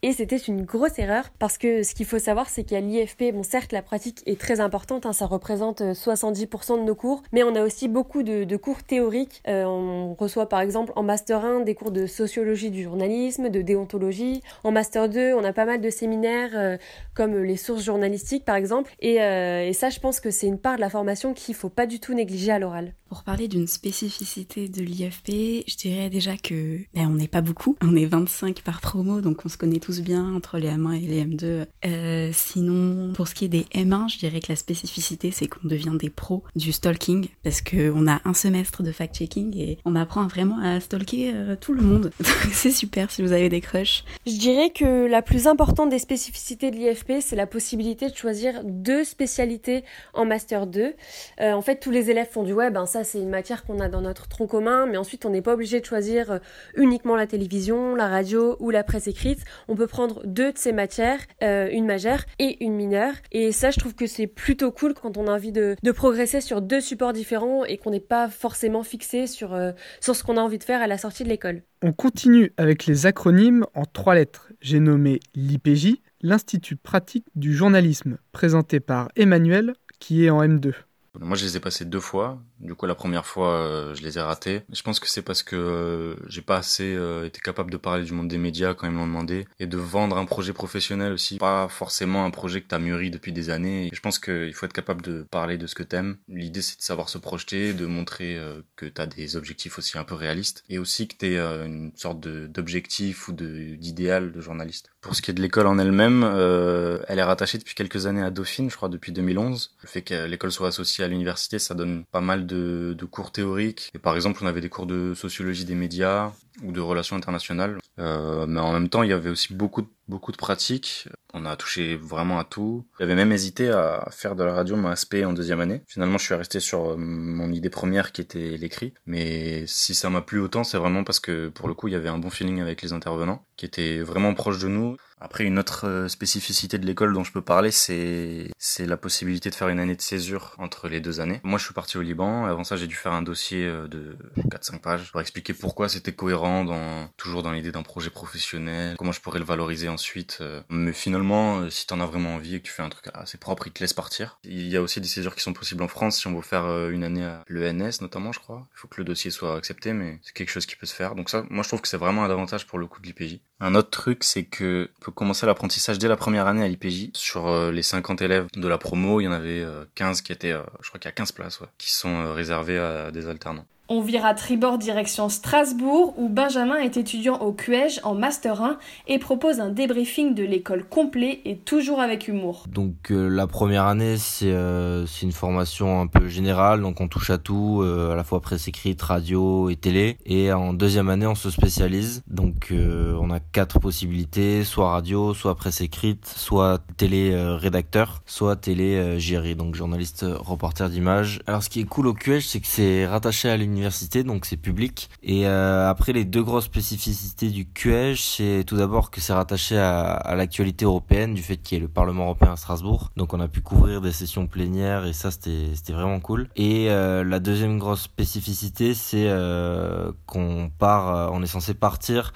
et 0.03 0.13
c'était 0.13 0.39
une 0.39 0.63
grosse 0.63 0.99
erreur 0.99 1.31
parce 1.39 1.57
que 1.57 1.85
ce 1.85 1.95
qu'il 1.95 2.05
faut 2.05 2.19
savoir, 2.19 2.49
c'est 2.49 2.65
qu'à 2.65 2.81
l'IFP, 2.81 3.33
bon 3.33 3.45
certes 3.45 3.71
la 3.71 3.81
pratique 3.81 4.25
est 4.27 4.41
très 4.41 4.59
importante, 4.59 5.07
hein, 5.07 5.13
ça 5.13 5.27
représente 5.27 5.83
70% 5.83 6.81
de 6.81 6.83
nos 6.83 6.97
cours, 6.97 7.23
mais 7.31 7.45
on 7.45 7.55
a 7.55 7.63
aussi 7.63 7.87
beaucoup 7.87 8.25
de, 8.25 8.57
cours 8.57 8.83
théoriques. 8.83 9.41
Euh, 9.47 9.63
on 9.67 10.15
reçoit 10.15 10.49
par 10.49 10.61
exemple 10.61 10.93
en 10.97 11.05
master 11.05 11.45
1 11.45 11.61
des 11.61 11.77
cours 11.77 11.93
de 11.93 12.07
sociologie 12.07 12.73
du 12.73 12.83
journalisme, 12.83 13.51
de 13.51 13.62
déontologie. 13.62 14.43
En 14.65 14.73
master 14.73 15.09
2, 15.09 15.33
on 15.35 15.45
a 15.45 15.53
pas 15.53 15.65
mal 15.65 15.81
de 15.81 15.91
séminaires 15.91 16.51
euh, 16.55 16.77
comme 17.15 17.41
les 17.41 17.57
sources 17.57 17.85
journalistiques 17.85 18.45
par 18.45 18.57
exemple. 18.57 18.93
Et, 18.99 19.23
euh, 19.23 19.65
et 19.65 19.75
ça, 19.75 19.91
je 19.91 20.01
pense 20.01 20.19
que 20.19 20.33
c'est 20.33 20.49
une 20.49 20.59
part 20.59 20.75
de 20.75 20.81
la 20.81 20.91
formation 20.91 21.35
qu'il 21.35 21.55
faut 21.55 21.69
pas 21.69 21.87
du 21.87 22.01
tout 22.01 22.15
négliger 22.15 22.51
à 22.51 22.59
l'oral. 22.59 22.95
Pour 23.08 23.23
parler 23.23 23.47
d'une 23.47 23.69
spécificité 23.69 24.69
de 24.69 24.82
l'IFP, 24.82 25.64
je 25.69 25.76
dirais 25.76 26.11
déjà 26.11 26.37
que 26.37 26.79
ben, 26.93 27.06
on 27.08 27.14
n'est 27.14 27.29
pas 27.29 27.41
beaucoup. 27.41 27.76
On 27.81 27.94
est 27.94 28.05
25 28.05 28.62
par 28.62 28.81
promo, 28.81 29.20
donc 29.20 29.47
on 29.47 29.49
se 29.49 29.56
connaît 29.56 29.79
tous 29.79 30.00
bien 30.00 30.35
entre 30.35 30.58
les 30.58 30.69
M1 30.70 31.05
et 31.05 31.06
les 31.06 31.25
M2. 31.25 31.67
Euh, 31.85 32.31
sinon, 32.32 33.12
pour 33.12 33.29
ce 33.29 33.37
qui 33.37 33.44
est 33.44 33.49
des 33.49 33.67
M1, 33.75 34.12
je 34.12 34.19
dirais 34.19 34.41
que 34.41 34.49
la 34.49 34.56
spécificité, 34.56 35.31
c'est 35.31 35.47
qu'on 35.47 35.69
devient 35.69 35.97
des 35.97 36.11
pros 36.11 36.43
du 36.56 36.73
stalking, 36.73 37.29
parce 37.44 37.61
qu'on 37.62 38.08
a 38.08 38.20
un 38.25 38.35
semestre 38.35 38.82
de 38.82 38.91
fact-checking 38.91 39.56
et 39.56 39.79
on 39.85 39.94
apprend 39.94 40.26
vraiment 40.26 40.59
à 40.59 40.81
stalker 40.81 41.31
euh, 41.32 41.55
tout 41.55 41.75
le 41.75 41.82
monde. 41.82 42.11
c'est 42.52 42.73
super 42.73 43.12
si 43.12 43.23
vous 43.23 43.31
avez 43.31 43.49
des 43.49 43.61
crushs. 43.61 44.05
Je 44.26 44.37
dirais 44.37 44.70
que 44.70 45.06
la 45.06 45.23
plus 45.23 45.47
importante 45.47 45.91
des 45.91 46.00
spécificités 46.00 46.73
de 46.73 46.76
l'IFP, 46.76 47.20
c'est 47.20 47.37
la 47.37 47.47
possibilité 47.47 48.11
de 48.11 48.17
choisir 48.17 48.62
deux 48.64 49.05
spécialités 49.05 49.85
en 50.12 50.25
Master 50.25 50.67
2. 50.67 50.94
Euh, 51.41 51.52
en 51.52 51.62
fait, 51.62 51.76
tous 51.76 51.93
les 51.93 52.11
élèves 52.11 52.29
font 52.32 52.43
du 52.43 52.52
web, 52.52 52.76
hein, 52.76 52.87
ça 52.97 53.05
c'est 53.05 53.21
une 53.21 53.29
matière 53.29 53.63
qu'on 53.65 53.79
a 53.81 53.91
dans 53.91 54.01
notre 54.01 54.27
tronc 54.27 54.47
commun, 54.47 54.87
mais 54.87 54.97
ensuite 54.97 55.27
on 55.27 55.31
n'est 55.31 55.43
pas 55.43 55.53
obligé 55.53 55.81
de 55.81 55.85
choisir 55.85 56.31
euh, 56.31 56.39
uniquement 56.77 57.15
la 57.15 57.27
télévision, 57.27 57.95
la 57.95 58.09
radio 58.09 58.57
ou 58.59 58.71
la 58.71 58.83
presse 58.85 59.07
écrite. 59.07 59.41
On 59.69 59.77
peut 59.77 59.87
prendre 59.87 60.23
deux 60.25 60.51
de 60.51 60.57
ces 60.57 60.73
matières, 60.73 61.21
euh, 61.43 61.69
une 61.71 61.85
majeure 61.85 62.21
et 62.39 62.65
une 62.65 62.73
mineure. 62.75 63.13
Et 63.33 63.53
ça, 63.53 63.71
je 63.71 63.79
trouve 63.79 63.95
que 63.95 64.07
c'est 64.07 64.27
plutôt 64.27 64.73
cool 64.73 64.95
quand 64.95 65.19
on 65.19 65.27
a 65.27 65.33
envie 65.33 65.53
de, 65.53 65.77
de 65.83 65.93
progresser 65.93 66.41
sur 66.41 66.63
deux 66.63 66.81
supports 66.81 67.13
différents 67.13 67.67
et 67.67 67.77
qu'on 67.77 67.91
n'est 67.91 68.01
pas 68.01 68.31
forcément 68.31 68.83
fixé 68.83 69.27
sur, 69.27 69.53
euh, 69.53 69.73
sur 70.01 70.17
ce 70.17 70.25
qu'on 70.25 70.39
a 70.39 70.41
envie 70.41 70.59
de 70.59 70.65
faire 70.65 70.81
à 70.81 70.87
la 70.87 70.97
sortie 70.97 71.23
de 71.23 71.29
l'école. 71.29 71.65
On 71.83 71.93
continue 71.93 72.55
avec 72.57 72.87
les 72.87 73.05
acronymes 73.05 73.67
en 73.75 73.85
trois 73.85 74.15
lettres. 74.15 74.51
J'ai 74.63 74.81
nommé 74.81 75.21
l'IPJ, 75.35 75.97
l'Institut 76.23 76.77
pratique 76.77 77.27
du 77.35 77.55
journalisme, 77.55 78.17
présenté 78.33 78.81
par 78.81 79.11
Emmanuel, 79.17 79.75
qui 79.99 80.25
est 80.25 80.31
en 80.31 80.43
M2. 80.43 80.73
Moi, 81.21 81.37
je 81.37 81.45
les 81.45 81.57
ai 81.57 81.61
passés 81.61 81.85
deux 81.85 82.01
fois. 82.01 82.39
Du 82.61 82.75
coup, 82.75 82.87
la 82.87 82.94
première 82.94 83.26
fois, 83.26 83.53
euh, 83.53 83.94
je 83.94 84.03
les 84.03 84.19
ai 84.19 84.20
ratés. 84.20 84.62
Je 84.73 84.82
pense 84.82 85.00
que 85.00 85.08
c'est 85.08 85.23
parce 85.23 85.43
que 85.43 85.56
euh, 85.56 86.14
j'ai 86.29 86.43
pas 86.43 86.56
assez 86.56 86.94
euh, 86.94 87.26
été 87.26 87.41
capable 87.41 87.70
de 87.70 87.76
parler 87.76 88.05
du 88.05 88.12
monde 88.12 88.29
des 88.29 88.38
médias 88.38 88.75
quand 88.75 88.87
ils 88.87 88.93
me 88.93 88.99
l'ont 88.99 89.06
demandé 89.06 89.47
et 89.58 89.67
de 89.67 89.76
vendre 89.76 90.17
un 90.17 90.25
projet 90.25 90.53
professionnel 90.53 91.12
aussi. 91.12 91.38
Pas 91.38 91.69
forcément 91.69 92.25
un 92.25 92.31
projet 92.31 92.61
que 92.61 92.67
t'as 92.69 92.79
mûri 92.79 93.11
depuis 93.11 93.32
des 93.32 93.50
années. 93.50 93.91
Je 93.93 94.00
pense 94.00 94.19
qu'il 94.19 94.52
faut 94.54 94.66
être 94.66 94.73
capable 94.73 95.02
de 95.02 95.26
parler 95.31 95.59
de 95.59 95.66
ce 95.66 95.75
que 95.75 95.83
t'aimes. 95.83 96.16
L'idée, 96.28 96.62
c'est 96.62 96.78
de 96.78 96.83
savoir 96.83 97.09
se 97.09 97.19
projeter, 97.19 97.73
de 97.73 97.87
montrer 97.87 98.37
euh, 98.37 98.62
que 98.76 98.87
t'as 98.87 99.07
des 99.07 99.37
objectifs 99.37 99.78
aussi 99.78 99.99
un 99.99 100.04
peu 100.04 100.14
réalistes 100.14 100.64
et 100.69 100.78
aussi 100.78 101.09
que 101.09 101.16
t'es 101.16 101.37
euh, 101.37 101.66
une 101.66 101.92
sorte 101.97 102.21
d'objectif 102.21 103.28
ou 103.28 103.33
d'idéal 103.33 104.31
de, 104.31 104.37
de, 104.37 104.40
journaliste. 104.40 104.90
Pour 105.00 105.14
ce 105.14 105.23
qui 105.23 105.31
est 105.31 105.35
de 105.35 105.42
l'école 105.42 105.66
en 105.66 105.78
elle-même, 105.78 106.23
euh, 106.25 107.00
elle 107.09 107.19
est 107.19 107.25
rattachée 107.25 107.59
depuis 107.59 107.75
quelques 107.75 108.07
années 108.07 108.23
à 108.23 108.31
Dauphine, 108.31 108.71
je 108.71 108.76
crois 108.76 108.88
depuis 108.88 109.12
2011. 109.12 109.76
Le 109.83 109.88
fait 109.88 110.02
que 110.02 110.26
l'école 110.26 110.52
soit 110.52 110.69
associée 110.69 111.04
à 111.04 111.09
l'université, 111.09 111.59
ça 111.59 111.75
donne 111.75 112.04
pas 112.11 112.21
mal 112.21 112.46
de, 112.47 112.95
de, 112.97 113.05
cours 113.05 113.33
théoriques. 113.33 113.91
Et 113.95 113.99
par 113.99 114.15
exemple, 114.15 114.41
on 114.43 114.47
avait 114.47 114.61
des 114.61 114.69
cours 114.69 114.87
de 114.87 115.15
sociologie 115.15 115.65
des 115.65 115.75
médias 115.75 116.33
ou 116.62 116.73
de 116.73 116.81
relations 116.81 117.17
internationales. 117.17 117.79
Euh, 117.99 118.47
mais 118.47 118.61
en 118.61 118.73
même 118.73 118.88
temps, 118.88 119.03
il 119.03 119.11
y 119.11 119.12
avait 119.12 119.31
aussi 119.31 119.55
beaucoup 119.55 119.83
de, 119.83 119.88
beaucoup 120.09 120.33
de 120.33 120.37
pratiques. 120.37 121.09
On 121.35 121.45
a 121.45 121.57
touché 121.57 121.97
vraiment 121.97 122.39
à 122.39 122.45
tout. 122.45 122.87
J'avais 122.99 123.15
même 123.15 123.33
hésité 123.33 123.69
à 123.71 124.09
faire 124.11 124.37
de 124.37 124.45
la 124.45 124.55
radio 124.55 124.77
mon 124.77 124.89
aspect 124.89 125.25
en 125.25 125.33
deuxième 125.33 125.61
année. 125.61 125.83
Finalement, 125.87 126.19
je 126.19 126.25
suis 126.25 126.35
resté 126.35 126.61
sur 126.61 126.97
mon 126.97 127.53
idée 127.53 127.71
première 127.71 128.13
qui 128.13 128.21
était 128.21 128.57
l'écrit. 128.57 128.95
Mais 129.07 129.65
si 129.67 129.95
ça 129.95 130.09
m'a 130.09 130.23
plu 130.23 130.41
autant, 130.41 130.65
c'est 130.65 130.79
vraiment 130.79 131.05
parce 131.05 131.21
que 131.21 131.49
pour 131.49 131.69
le 131.69 131.75
coup, 131.75 131.89
il 131.89 131.93
y 131.93 131.97
avait 131.97 132.09
un 132.09 132.19
bon 132.19 132.31
feeling 132.31 132.61
avec 132.61 132.83
les 132.83 132.93
intervenants 132.93 133.45
qui 133.57 133.67
étaient 133.67 134.01
vraiment 134.01 134.33
proches 134.35 134.61
de 134.61 134.69
nous. 134.69 134.97
Après, 135.19 135.45
une 135.45 135.59
autre 135.59 136.07
spécificité 136.09 136.77
de 136.77 136.85
l'école 136.85 137.15
dont 137.15 137.25
je 137.25 137.33
peux 137.33 137.41
parler, 137.41 137.71
c'est 137.71 138.51
c'est 138.59 138.85
la 138.85 138.99
possibilité 138.99 139.49
de 139.49 139.55
faire 139.55 139.69
une 139.69 139.81
année 139.81 139.97
de 139.97 140.03
césure 140.03 140.55
entre 140.59 140.89
les 140.89 141.01
deux 141.01 141.21
années. 141.21 141.41
Moi, 141.43 141.59
je 141.59 141.65
suis 141.65 141.73
parti 141.73 141.97
au 141.97 142.03
Liban. 142.03 142.45
Avant 142.45 142.65
ça, 142.65 142.77
j'ai 142.77 142.87
dû 142.87 142.95
faire 142.95 143.13
un 143.13 143.23
dossier 143.23 143.67
de 143.67 144.19
4-5 144.51 144.81
pages 144.81 145.11
pour 145.11 145.23
expliquer 145.23 145.55
pourquoi 145.55 145.89
c'était 145.89 146.13
cohérent 146.13 146.65
dans 146.65 147.09
toujours 147.17 147.43
dans 147.43 147.53
l'idée 147.53 147.73
d'un 147.73 147.83
projet 147.83 148.11
professionnel, 148.11 148.97
comment 148.99 149.13
je 149.13 149.23
pourrais 149.23 149.39
le 149.39 149.47
valoriser 149.47 149.89
ensuite. 149.97 150.43
Mais 150.69 150.93
finalement, 150.93 151.69
si 151.71 151.87
t'en 151.87 152.00
as 152.00 152.07
vraiment 152.07 152.35
envie 152.35 152.57
et 152.57 152.61
que 152.61 152.67
tu 152.67 152.73
fais 152.73 152.83
un 152.83 152.88
truc 152.88 153.07
assez 153.15 153.38
propre, 153.38 153.67
il 153.67 153.73
te 153.73 153.81
laisse 153.81 153.95
partir. 153.95 154.38
Il 154.45 154.69
y 154.69 154.76
a 154.76 154.83
aussi 154.83 155.00
des 155.00 155.09
césures 155.09 155.35
qui 155.35 155.43
sont 155.43 155.53
possibles 155.53 155.83
en 155.83 155.88
France 155.88 156.19
si 156.19 156.26
on 156.26 156.35
veut 156.35 156.43
faire 156.43 156.88
une 156.88 157.05
année 157.05 157.25
à 157.25 157.43
l'ENS 157.49 158.00
notamment, 158.00 158.33
je 158.33 158.41
crois. 158.41 158.67
Il 158.75 158.79
faut 158.79 158.88
que 158.88 158.99
le 158.99 159.05
dossier 159.05 159.31
soit 159.31 159.57
accepté, 159.57 159.93
mais 159.93 160.19
c'est 160.23 160.35
quelque 160.35 160.50
chose 160.50 160.67
qui 160.67 160.76
peut 160.76 160.87
se 160.87 160.95
faire. 160.95 161.15
Donc 161.15 161.31
ça, 161.31 161.45
moi, 161.50 161.62
je 161.62 161.69
trouve 161.69 161.81
que 161.81 161.88
c'est 161.88 161.97
vraiment 161.97 162.25
un 162.25 162.31
avantage 162.31 162.67
pour 162.67 162.79
le 162.79 162.87
coup 162.87 163.00
de 163.00 163.07
l'IPJ. 163.07 163.41
Un 163.61 163.75
autre 163.75 163.91
truc, 163.91 164.25
c'est 164.25 164.45
que 164.45 164.91
on 165.00 165.05
peut 165.05 165.12
commencer 165.12 165.47
l'apprentissage 165.47 165.99
dès 165.99 166.09
la 166.09 166.17
première 166.17 166.47
année 166.47 166.62
à 166.62 166.69
l'IPJ. 166.69 167.11
Sur 167.15 167.47
euh, 167.49 167.73
les 167.73 167.83
50 167.83 168.21
élèves 168.23 168.47
de 168.55 168.69
la 168.69 168.79
promo, 168.79 169.21
il 169.21 169.25
y 169.25 169.29
en 169.29 169.33
avait 169.33 169.61
euh, 169.61 169.85
15 169.95 170.21
qui 170.23 170.33
étaient, 170.33 170.53
euh, 170.53 170.62
je 170.81 170.88
crois 170.88 171.00
qu'il 171.00 171.09
y 171.09 171.12
a 171.12 171.12
15 171.12 171.33
places, 171.33 171.61
qui 171.79 171.91
sont 171.91 172.33
réservées 172.35 172.79
à 172.79 173.11
des 173.11 173.29
alternants. 173.29 173.67
On 173.88 174.00
vira 174.00 174.35
tribord 174.35 174.78
direction 174.78 175.28
Strasbourg 175.28 176.14
où 176.19 176.28
Benjamin 176.28 176.78
est 176.78 176.97
étudiant 176.97 177.37
au 177.37 177.52
QEJ 177.52 178.00
en 178.02 178.16
Master 178.16 178.61
1 178.61 178.78
et 179.07 179.21
propose 179.21 179.61
un 179.61 179.71
débriefing 179.71 180.35
de 180.35 180.43
l'école 180.43 180.85
complet 180.85 181.40
et 181.45 181.57
toujours 181.57 182.00
avec 182.00 182.26
humour. 182.26 182.64
Donc 182.69 183.12
euh, 183.12 183.28
la 183.28 183.47
première 183.47 183.85
année 183.85 184.16
c'est 184.16 184.50
euh, 184.50 185.07
c'est 185.07 185.25
une 185.25 185.31
formation 185.31 186.00
un 186.00 186.09
peu 186.09 186.26
générale. 186.26 186.81
Donc 186.81 187.00
on 187.00 187.07
touche 187.07 187.31
à 187.31 187.38
tout 187.38 187.81
euh, 187.81 188.11
à 188.11 188.16
la 188.16 188.25
fois 188.25 188.40
presse 188.40 188.66
écrite, 188.66 189.00
radio 189.02 189.71
et 189.71 189.76
télé. 189.76 190.16
Et 190.26 190.52
en 190.52 190.73
deuxième 190.73 191.09
année 191.09 191.28
on 191.28 191.37
se 191.37 191.50
spécialise. 191.50 192.25
Donc 192.26 192.73
on 192.73 193.31
a 193.31 193.38
quatre 193.38 193.78
possibilités. 193.78 194.64
Soit 194.64 194.90
radio, 194.90 195.33
soit 195.33 195.55
presse 195.55 195.81
écrite, 195.81 196.26
soit 196.26 196.81
télé 196.97 197.37
rédacteur, 197.57 198.23
soit 198.26 198.57
télé 198.57 199.16
GRI 199.21 199.55
donc 199.55 199.76
journaliste 199.76 200.26
reporter 200.28 200.90
d'image. 200.90 201.40
Alors 201.47 201.62
ce 201.62 201.71
qui 201.71 201.78
est 201.78 201.85
cool 201.85 202.09
au 202.09 202.14
QEJ 202.14 202.45
c'est 202.49 202.59
que 202.61 202.66
c'est 202.66 203.07
rattaché 203.07 203.49
à 203.49 203.57
l'université 203.57 203.75
donc 204.25 204.47
c'est 204.47 204.56
public. 204.56 205.11
Et 205.23 205.47
euh, 205.47 205.88
après, 205.88 206.12
les 206.12 206.25
deux 206.25 206.42
grosses 206.42 206.64
spécificités 206.64 207.50
du 207.50 207.66
QEJ, 207.66 208.21
c'est 208.21 208.64
tout 208.66 208.76
d'abord 208.76 209.11
que 209.11 209.21
c'est 209.21 209.33
rattaché 209.33 209.78
à, 209.78 210.35
l'actualité 210.37 210.85
européenne, 210.85 211.35
du 211.35 211.42
fait 211.42 211.56
qu'il 211.56 211.76
y 211.76 211.78
ait 211.78 211.83
le 211.83 211.88
Parlement 211.88 212.25
européen 212.25 212.52
à 212.52 212.56
Strasbourg. 212.56 213.11
Donc 213.16 213.35
on 213.35 213.40
a 213.40 213.49
pu 213.49 213.61
couvrir 213.61 214.00
des 214.00 214.12
sessions 214.12 214.47
plénières 214.47 215.06
et 215.06 215.12
ça, 215.12 215.30
c'était 215.30 215.92
vraiment 215.92 216.21
cool. 216.21 216.49
Et 216.56 216.90
euh, 216.90 217.25
la 217.25 217.38
deuxième 217.38 217.78
grosse 217.78 218.02
spécificité, 218.02 218.95
c'est 218.95 219.26
euh, 219.28 220.12
qu'on 220.26 220.71
part, 220.78 221.33
on 221.33 221.42
est 221.42 221.47
censé 221.47 221.75
partir 221.75 222.33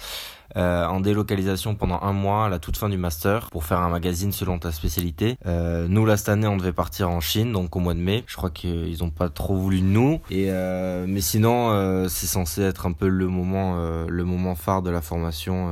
euh, 0.57 0.85
en 0.85 1.01
délocalisation 1.01 1.77
pendant 1.77 2.01
un 2.03 2.13
mois 2.13 2.47
à 2.47 2.49
la 2.49 2.59
toute 2.59 2.77
fin 2.77 2.89
du 2.89 2.97
master 2.97 3.51
pour 3.51 3.65
faire 3.65 3.79
un 3.79 3.89
magazine 3.89 4.33
selon 4.33 4.59
ta 4.59 4.73
spécialité. 4.73 5.37
Euh, 5.47 5.87
nous 5.89 6.05
là 6.05 6.17
cette 6.17 6.29
année 6.29 6.49
on 6.49 6.57
devait 6.57 6.73
partir 6.73 7.09
en 7.09 7.21
Chine 7.21 7.53
donc 7.53 7.77
au 7.77 7.79
mois 7.79 7.95
de 7.95 8.01
mai. 8.01 8.25
Je 8.27 8.37
crois 8.37 8.51
qu'ils 8.51 9.05
ont 9.05 9.11
pas 9.11 9.29
trop 9.29 9.57
voulu 9.57 9.81
nous. 9.81 10.21
Et 10.29 10.47
euh, 10.51 11.07
mais 11.09 11.21
sinon 11.21 12.09
c'est 12.09 12.27
censé 12.27 12.63
être 12.63 12.87
un 12.87 12.93
peu 12.93 13.07
le 13.07 13.29
moment 13.29 13.77
le 14.09 14.25
moment 14.25 14.57
phare 14.57 14.83
de 14.83 14.91
la 14.91 15.01
formation 15.03 15.71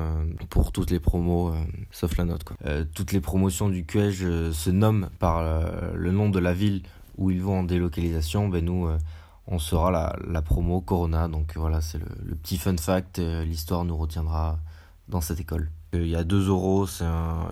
pour 0.49 0.71
toutes 0.71 0.91
les 0.91 1.01
promos 1.01 1.53
sauf 1.91 2.17
la 2.17 2.25
note 2.25 2.45
quoi. 2.45 2.57
toutes 2.95 3.13
les 3.13 3.21
promotions 3.21 3.69
du 3.69 3.85
QEJ 3.85 4.53
se 4.53 4.71
nomment 4.71 5.09
par 5.19 5.43
le 5.93 6.13
nom 6.13 6.29
de 6.29 6.39
la 6.39 6.55
ville 6.55 6.83
où 7.17 7.31
ils 7.31 7.43
vont 7.43 7.61
en 7.61 7.65
délocalisation. 7.65 8.49
Ben 8.49 8.65
nous 8.65 8.89
on 9.51 9.59
sera 9.59 9.91
la, 9.91 10.15
la 10.29 10.43
promo 10.43 10.81
Corona. 10.81 11.27
Donc 11.27 11.57
voilà, 11.57 11.81
c'est 11.81 11.99
le, 11.99 12.07
le, 12.25 12.35
petit 12.35 12.59
fun 12.59 12.77
fact. 12.77 13.19
L'histoire 13.19 13.85
nous 13.85 13.97
retiendra 13.97 14.59
dans 15.09 15.21
cette 15.21 15.41
école. 15.41 15.71
Euh, 15.95 16.03
il 16.03 16.09
y 16.09 16.17
a 16.17 16.25
deux 16.25 16.49
oraux, 16.51 16.87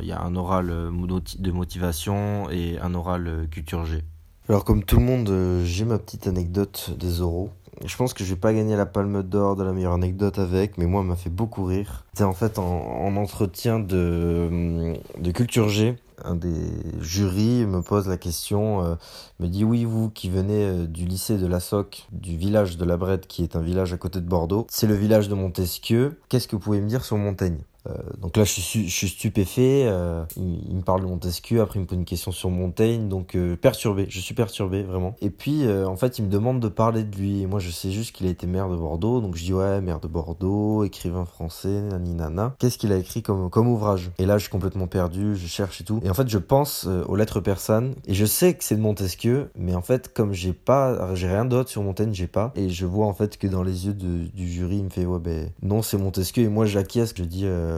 il 0.01 0.07
y 0.07 0.13
a 0.13 0.21
un 0.21 0.37
oral 0.37 0.71
euh, 0.71 0.91
de 1.39 1.51
motivation 1.51 2.51
et 2.51 2.79
un 2.81 2.95
oral 2.95 3.27
euh, 3.27 3.47
culture 3.47 3.85
G. 3.87 4.03
Alors 4.49 4.65
comme 4.65 4.85
tout 4.85 4.99
le 4.99 5.05
monde, 5.05 5.65
j'ai 5.65 5.85
ma 5.85 5.99
petite 5.99 6.27
anecdote 6.27 6.95
des 6.99 7.21
oraux. 7.21 7.51
Je 7.85 7.97
pense 7.97 8.15
que 8.15 8.25
je 8.25 8.31
vais 8.31 8.41
pas 8.41 8.55
gagner 8.55 8.77
la 8.77 8.87
palme 8.87 9.23
d'or 9.23 9.57
de 9.57 9.65
la 9.65 9.73
meilleure 9.73 9.93
anecdote 9.93 10.39
avec, 10.39 10.79
mais 10.79 10.87
moi, 10.87 11.03
elle 11.03 11.09
m'a 11.09 11.17
fait 11.17 11.31
beaucoup 11.31 11.65
rire. 11.65 12.05
C'est 12.15 12.25
en 12.25 12.33
fait 12.33 12.59
en, 12.59 13.17
entretien 13.17 13.81
de, 13.81 14.95
de 15.19 15.31
Culture 15.33 15.69
G. 15.69 15.97
Un 16.25 16.35
des 16.35 16.71
jurys 17.01 17.67
me 17.67 17.83
pose 17.83 18.09
la 18.09 18.17
question, 18.17 18.97
me 19.41 19.47
dit 19.47 19.65
oui, 19.65 19.85
vous 19.85 20.09
qui 20.11 20.31
venez 20.31 20.87
du 20.87 21.05
lycée 21.05 21.37
de 21.37 21.47
la 21.47 21.61
Soc, 21.61 22.07
du 22.13 22.37
village 22.37 22.77
de 22.77 22.85
la 22.85 22.97
Brette, 22.97 23.27
qui 23.27 23.43
est 23.43 23.55
un 23.57 23.61
village 23.61 23.93
à 23.93 23.97
côté 23.99 24.21
de 24.21 24.27
Bordeaux, 24.27 24.67
c'est 24.71 24.87
le 24.87 24.95
village 24.95 25.29
de 25.29 25.35
Montesquieu, 25.35 26.19
qu'est-ce 26.29 26.49
que 26.49 26.57
vous 26.57 26.63
pouvez 26.63 26.81
me 26.81 26.89
dire 26.89 27.05
sur 27.05 27.17
Montaigne? 27.17 27.59
euh, 27.59 27.76
donc 28.19 28.37
là, 28.37 28.45
je 28.45 28.61
suis, 28.61 29.09
stupéfait. 29.09 29.85
Euh, 29.87 30.25
il, 30.37 30.75
me 30.75 30.83
parle 30.83 31.03
de 31.03 31.07
Montesquieu, 31.07 31.61
après 31.61 31.79
il 31.79 31.83
me 31.83 31.87
pose 31.87 31.99
une 31.99 32.05
question 32.05 32.33
sur 32.33 32.51
Montaigne, 32.51 33.09
donc 33.09 33.35
euh, 33.35 33.57
perturbé. 33.57 34.07
Je 34.09 34.21
suis 34.21 34.35
perturbé 34.35 34.83
vraiment. 34.83 35.17
Et 35.21 35.31
puis 35.31 35.67
en 35.69 35.97
fait, 35.97 36.19
il 36.19 36.25
me 36.27 36.31
demande 36.31 36.61
de 36.61 36.69
parler 36.69 37.05
de 37.05 37.17
lui. 37.17 37.43
Et 37.43 37.47
moi, 37.47 37.61
je 37.61 37.71
sais 37.71 37.91
juste 37.91 38.15
qu'il 38.15 38.27
a 38.27 38.31
été 38.31 38.47
maire 38.47 38.69
de 38.69 38.77
Bordeaux, 38.77 39.21
donc 39.21 39.37
je 39.37 39.45
dis 39.45 39.53
ouais, 39.53 39.81
maire 39.81 40.01
de 40.01 40.09
Bordeaux, 40.09 40.85
écrivain 40.85 41.25
français, 41.25 41.83
nani 41.83 42.15
nana. 42.15 42.55
Qu'est-ce 42.59 42.79
qu'il 42.79 42.93
a 42.93 42.97
écrit 42.97 43.23
comme 43.23 43.51
comme 43.51 43.69
ouvrage? 43.69 44.11
Et 44.19 44.27
là, 44.27 44.39
je 44.39 44.43
suis 44.43 44.51
complètement 44.51 44.87
perdu. 44.87 45.37
Je 45.37 45.47
cherche 45.47 45.81
et 45.81 45.85
tout. 45.85 46.01
Et 46.05 46.11
en 46.11 46.15
fait, 46.15 46.29
je 46.29 46.39
pense 46.39 46.87
aux 46.87 47.17
lettres 47.17 47.41
persanes 47.41 47.95
et 48.07 48.15
je 48.15 48.25
sais 48.25 48.55
que 48.55 48.65
c'est 48.65 48.77
de 48.77 48.81
Montesquieu, 48.81 49.51
mais 49.57 49.75
en 49.75 49.83
fait, 49.83 50.13
comme 50.13 50.33
j'ai 50.33 50.53
pas, 50.53 51.15
j'ai 51.15 51.29
rien 51.29 51.45
d'autre 51.45 51.71
sur 51.71 51.83
Montaigne, 51.83 52.13
j'ai 52.13 52.27
pas. 52.27 52.53
Et 52.55 52.69
je 52.69 52.87
vois 52.87 53.07
en 53.07 53.15
fait 53.15 53.39
que 53.39 53.47
dans 53.47 53.63
les 53.63 53.87
yeux 53.87 53.95
du 53.95 54.49
jury, 54.49 54.77
il 54.79 54.85
me 54.85 54.91
fait 54.91 55.05
ouais 55.05 55.19
ben 55.19 55.51
non, 55.63 55.83
c'est 55.83 55.99
Montesquieu. 55.99 56.45
Et 56.45 56.49
moi, 56.49 56.67
j'acquiesce. 56.67 57.15
Je 57.17 57.25
dis 57.25 57.43
euh, 57.45 57.76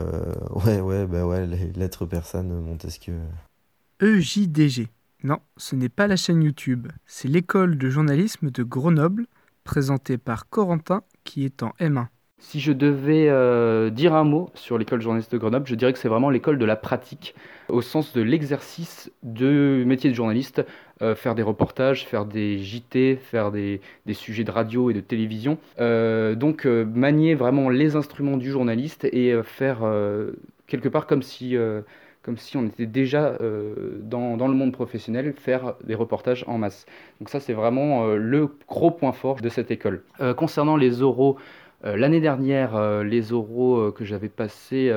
ouais, 0.65 0.79
ouais, 0.79 1.07
bah 1.07 1.25
ouais, 1.25 1.45
les 1.45 1.71
lettres 1.73 2.05
persanes, 2.05 2.59
Montesquieu. 2.61 3.19
EJDG. 4.01 4.87
Non, 5.23 5.39
ce 5.57 5.75
n'est 5.75 5.89
pas 5.89 6.07
la 6.07 6.15
chaîne 6.15 6.41
YouTube, 6.41 6.87
c'est 7.05 7.27
l'école 7.27 7.77
de 7.77 7.89
journalisme 7.89 8.51
de 8.51 8.63
Grenoble, 8.63 9.27
présentée 9.65 10.17
par 10.17 10.47
Corentin, 10.49 11.03
qui 11.25 11.43
est 11.43 11.61
en 11.61 11.71
M1. 11.79 12.07
Si 12.39 12.61
je 12.61 12.71
devais 12.71 13.27
euh, 13.27 13.89
dire 13.89 14.15
un 14.15 14.23
mot 14.23 14.49
sur 14.53 14.77
l'école 14.77 14.99
de 14.99 15.03
journalisme 15.03 15.31
de 15.31 15.37
Grenoble, 15.37 15.67
je 15.67 15.75
dirais 15.75 15.91
que 15.91 15.99
c'est 15.99 16.07
vraiment 16.07 16.29
l'école 16.29 16.57
de 16.57 16.63
la 16.63 16.77
pratique, 16.77 17.35
au 17.67 17.81
sens 17.81 18.13
de 18.13 18.21
l'exercice 18.21 19.11
du 19.23 19.83
métier 19.85 20.09
de 20.09 20.15
journaliste, 20.15 20.65
euh, 21.01 21.15
faire 21.15 21.35
des 21.35 21.43
reportages, 21.43 22.05
faire 22.05 22.25
des 22.25 22.57
JT, 22.57 23.17
faire 23.17 23.51
des, 23.51 23.81
sujets 24.13 24.45
de 24.45 24.51
radio 24.51 24.89
et 24.89 24.93
de 24.93 25.01
télévision. 25.01 25.57
Euh, 25.81 26.33
donc 26.33 26.65
manier 26.65 27.35
vraiment 27.35 27.69
les 27.69 27.97
instruments 27.97 28.37
du 28.37 28.49
journaliste 28.49 29.03
et 29.03 29.35
faire 29.43 29.79
quelque 30.67 30.87
part 30.87 31.07
comme 31.07 31.21
si, 31.21 31.57
comme 32.21 32.37
si 32.37 32.55
on 32.55 32.65
était 32.65 32.85
déjà 32.85 33.37
dans, 34.01 34.37
dans, 34.37 34.47
le 34.47 34.53
monde 34.53 34.71
professionnel, 34.71 35.33
faire 35.33 35.75
des 35.83 35.95
reportages 35.95 36.45
en 36.47 36.57
masse. 36.57 36.85
Donc 37.19 37.29
ça 37.29 37.41
c'est 37.41 37.53
vraiment 37.53 38.07
le 38.15 38.49
gros 38.67 38.91
point 38.91 39.11
fort 39.11 39.41
de 39.41 39.49
cette 39.49 39.71
école. 39.71 40.03
concernant 40.37 40.77
les 40.77 41.01
oraux, 41.01 41.37
l'année 41.83 42.19
dernière, 42.19 42.75
euh, 42.75 43.03
les 43.03 43.31
oraux 43.31 43.77
euh, 43.77 43.91
que 43.91 44.03
j'avais 44.03 44.29
passés 44.29 44.91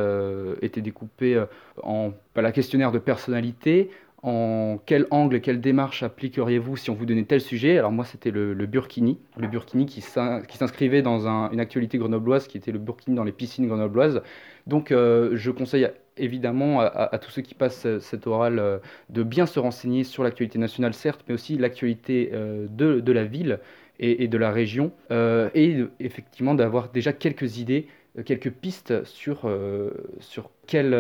étaient 0.63 0.81
découpés 0.81 1.43
en 1.83 2.13
la 2.37 2.53
questionnaire 2.53 2.93
de 2.93 2.99
personnalité, 2.99 3.91
en 4.25 4.79
quel 4.87 5.07
angle, 5.11 5.41
quelle 5.41 5.61
démarche 5.61 6.05
appliqueriez-vous 6.05 6.77
si 6.77 6.91
on 6.91 6.95
vous 6.95 7.07
donnait 7.07 7.25
tel 7.25 7.41
sujet? 7.41 7.79
Alors 7.79 7.91
moi, 7.91 8.05
c'était 8.05 8.31
le, 8.31 8.55
Burkini, 8.67 9.19
le 9.37 9.49
Burkini 9.49 9.87
qui 9.87 10.01
s'inscrivait 10.01 11.03
dans 11.03 11.27
une 11.27 11.59
actualité 11.59 11.99
grenobloise, 11.99 12.47
qui 12.47 12.57
était 12.57 12.71
le 12.71 12.79
Burkini 12.79 13.17
dans 13.17 13.25
les 13.25 13.33
piscines 13.33 13.67
grenobloises. 13.67 14.23
Donc 14.69 14.91
je 14.91 15.51
conseille 15.51 15.89
évidemment 16.17 16.81
à, 16.81 17.19
tous 17.19 17.33
ceux 17.33 17.43
qui 17.43 17.55
passent 17.55 17.99
cet 17.99 18.29
oral 18.29 18.81
de 19.11 19.23
bien 19.25 19.47
se 19.47 19.59
renseigner 19.59 20.05
sur 20.05 20.23
l'actualité 20.23 20.57
nationale, 20.61 20.95
certes, 20.95 21.25
mais 21.27 21.35
aussi 21.35 21.59
l'actualité 21.59 22.31
de, 22.33 23.13
la 23.13 23.25
ville 23.25 23.59
et, 24.03 24.27
de 24.27 24.37
la 24.37 24.51
région, 24.51 24.93
euh, 25.11 25.49
et 25.55 25.85
effectivement 26.01 26.55
d'avoir 26.55 26.91
déjà 26.91 27.13
quelques 27.13 27.59
idées, 27.59 27.87
euh, 28.19 28.25
quelques 28.25 28.51
pistes 28.51 29.05
sur, 29.05 29.43
euh, 29.45 29.91
sur 30.19 30.51
quel 30.67 30.95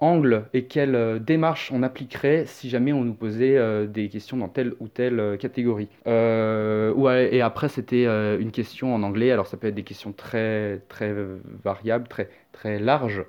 angle 0.00 0.44
et 0.54 0.64
quelle 0.66 1.20
démarche 1.24 1.72
on 1.72 1.82
appliquerait 1.82 2.44
si 2.46 2.70
jamais 2.70 2.92
on 2.92 3.02
nous 3.02 3.14
posait 3.14 3.88
des 3.88 4.08
questions 4.08 4.36
dans 4.36 4.48
telle 4.48 4.74
ou 4.78 4.86
telle 4.86 5.36
catégorie. 5.40 5.88
et 6.06 7.40
après, 7.42 7.68
c'était 7.68 8.04
une 8.04 8.52
question 8.52 8.94
en 8.94 9.02
anglais, 9.02 9.32
alors 9.32 9.48
ça 9.48 9.56
peut 9.56 9.66
être 9.66 9.74
des 9.74 9.82
questions 9.82 10.12
très, 10.12 10.82
très 10.88 11.12
variables, 11.64 12.06
très, 12.06 12.28
très 12.52 12.78
larges. 12.78 13.24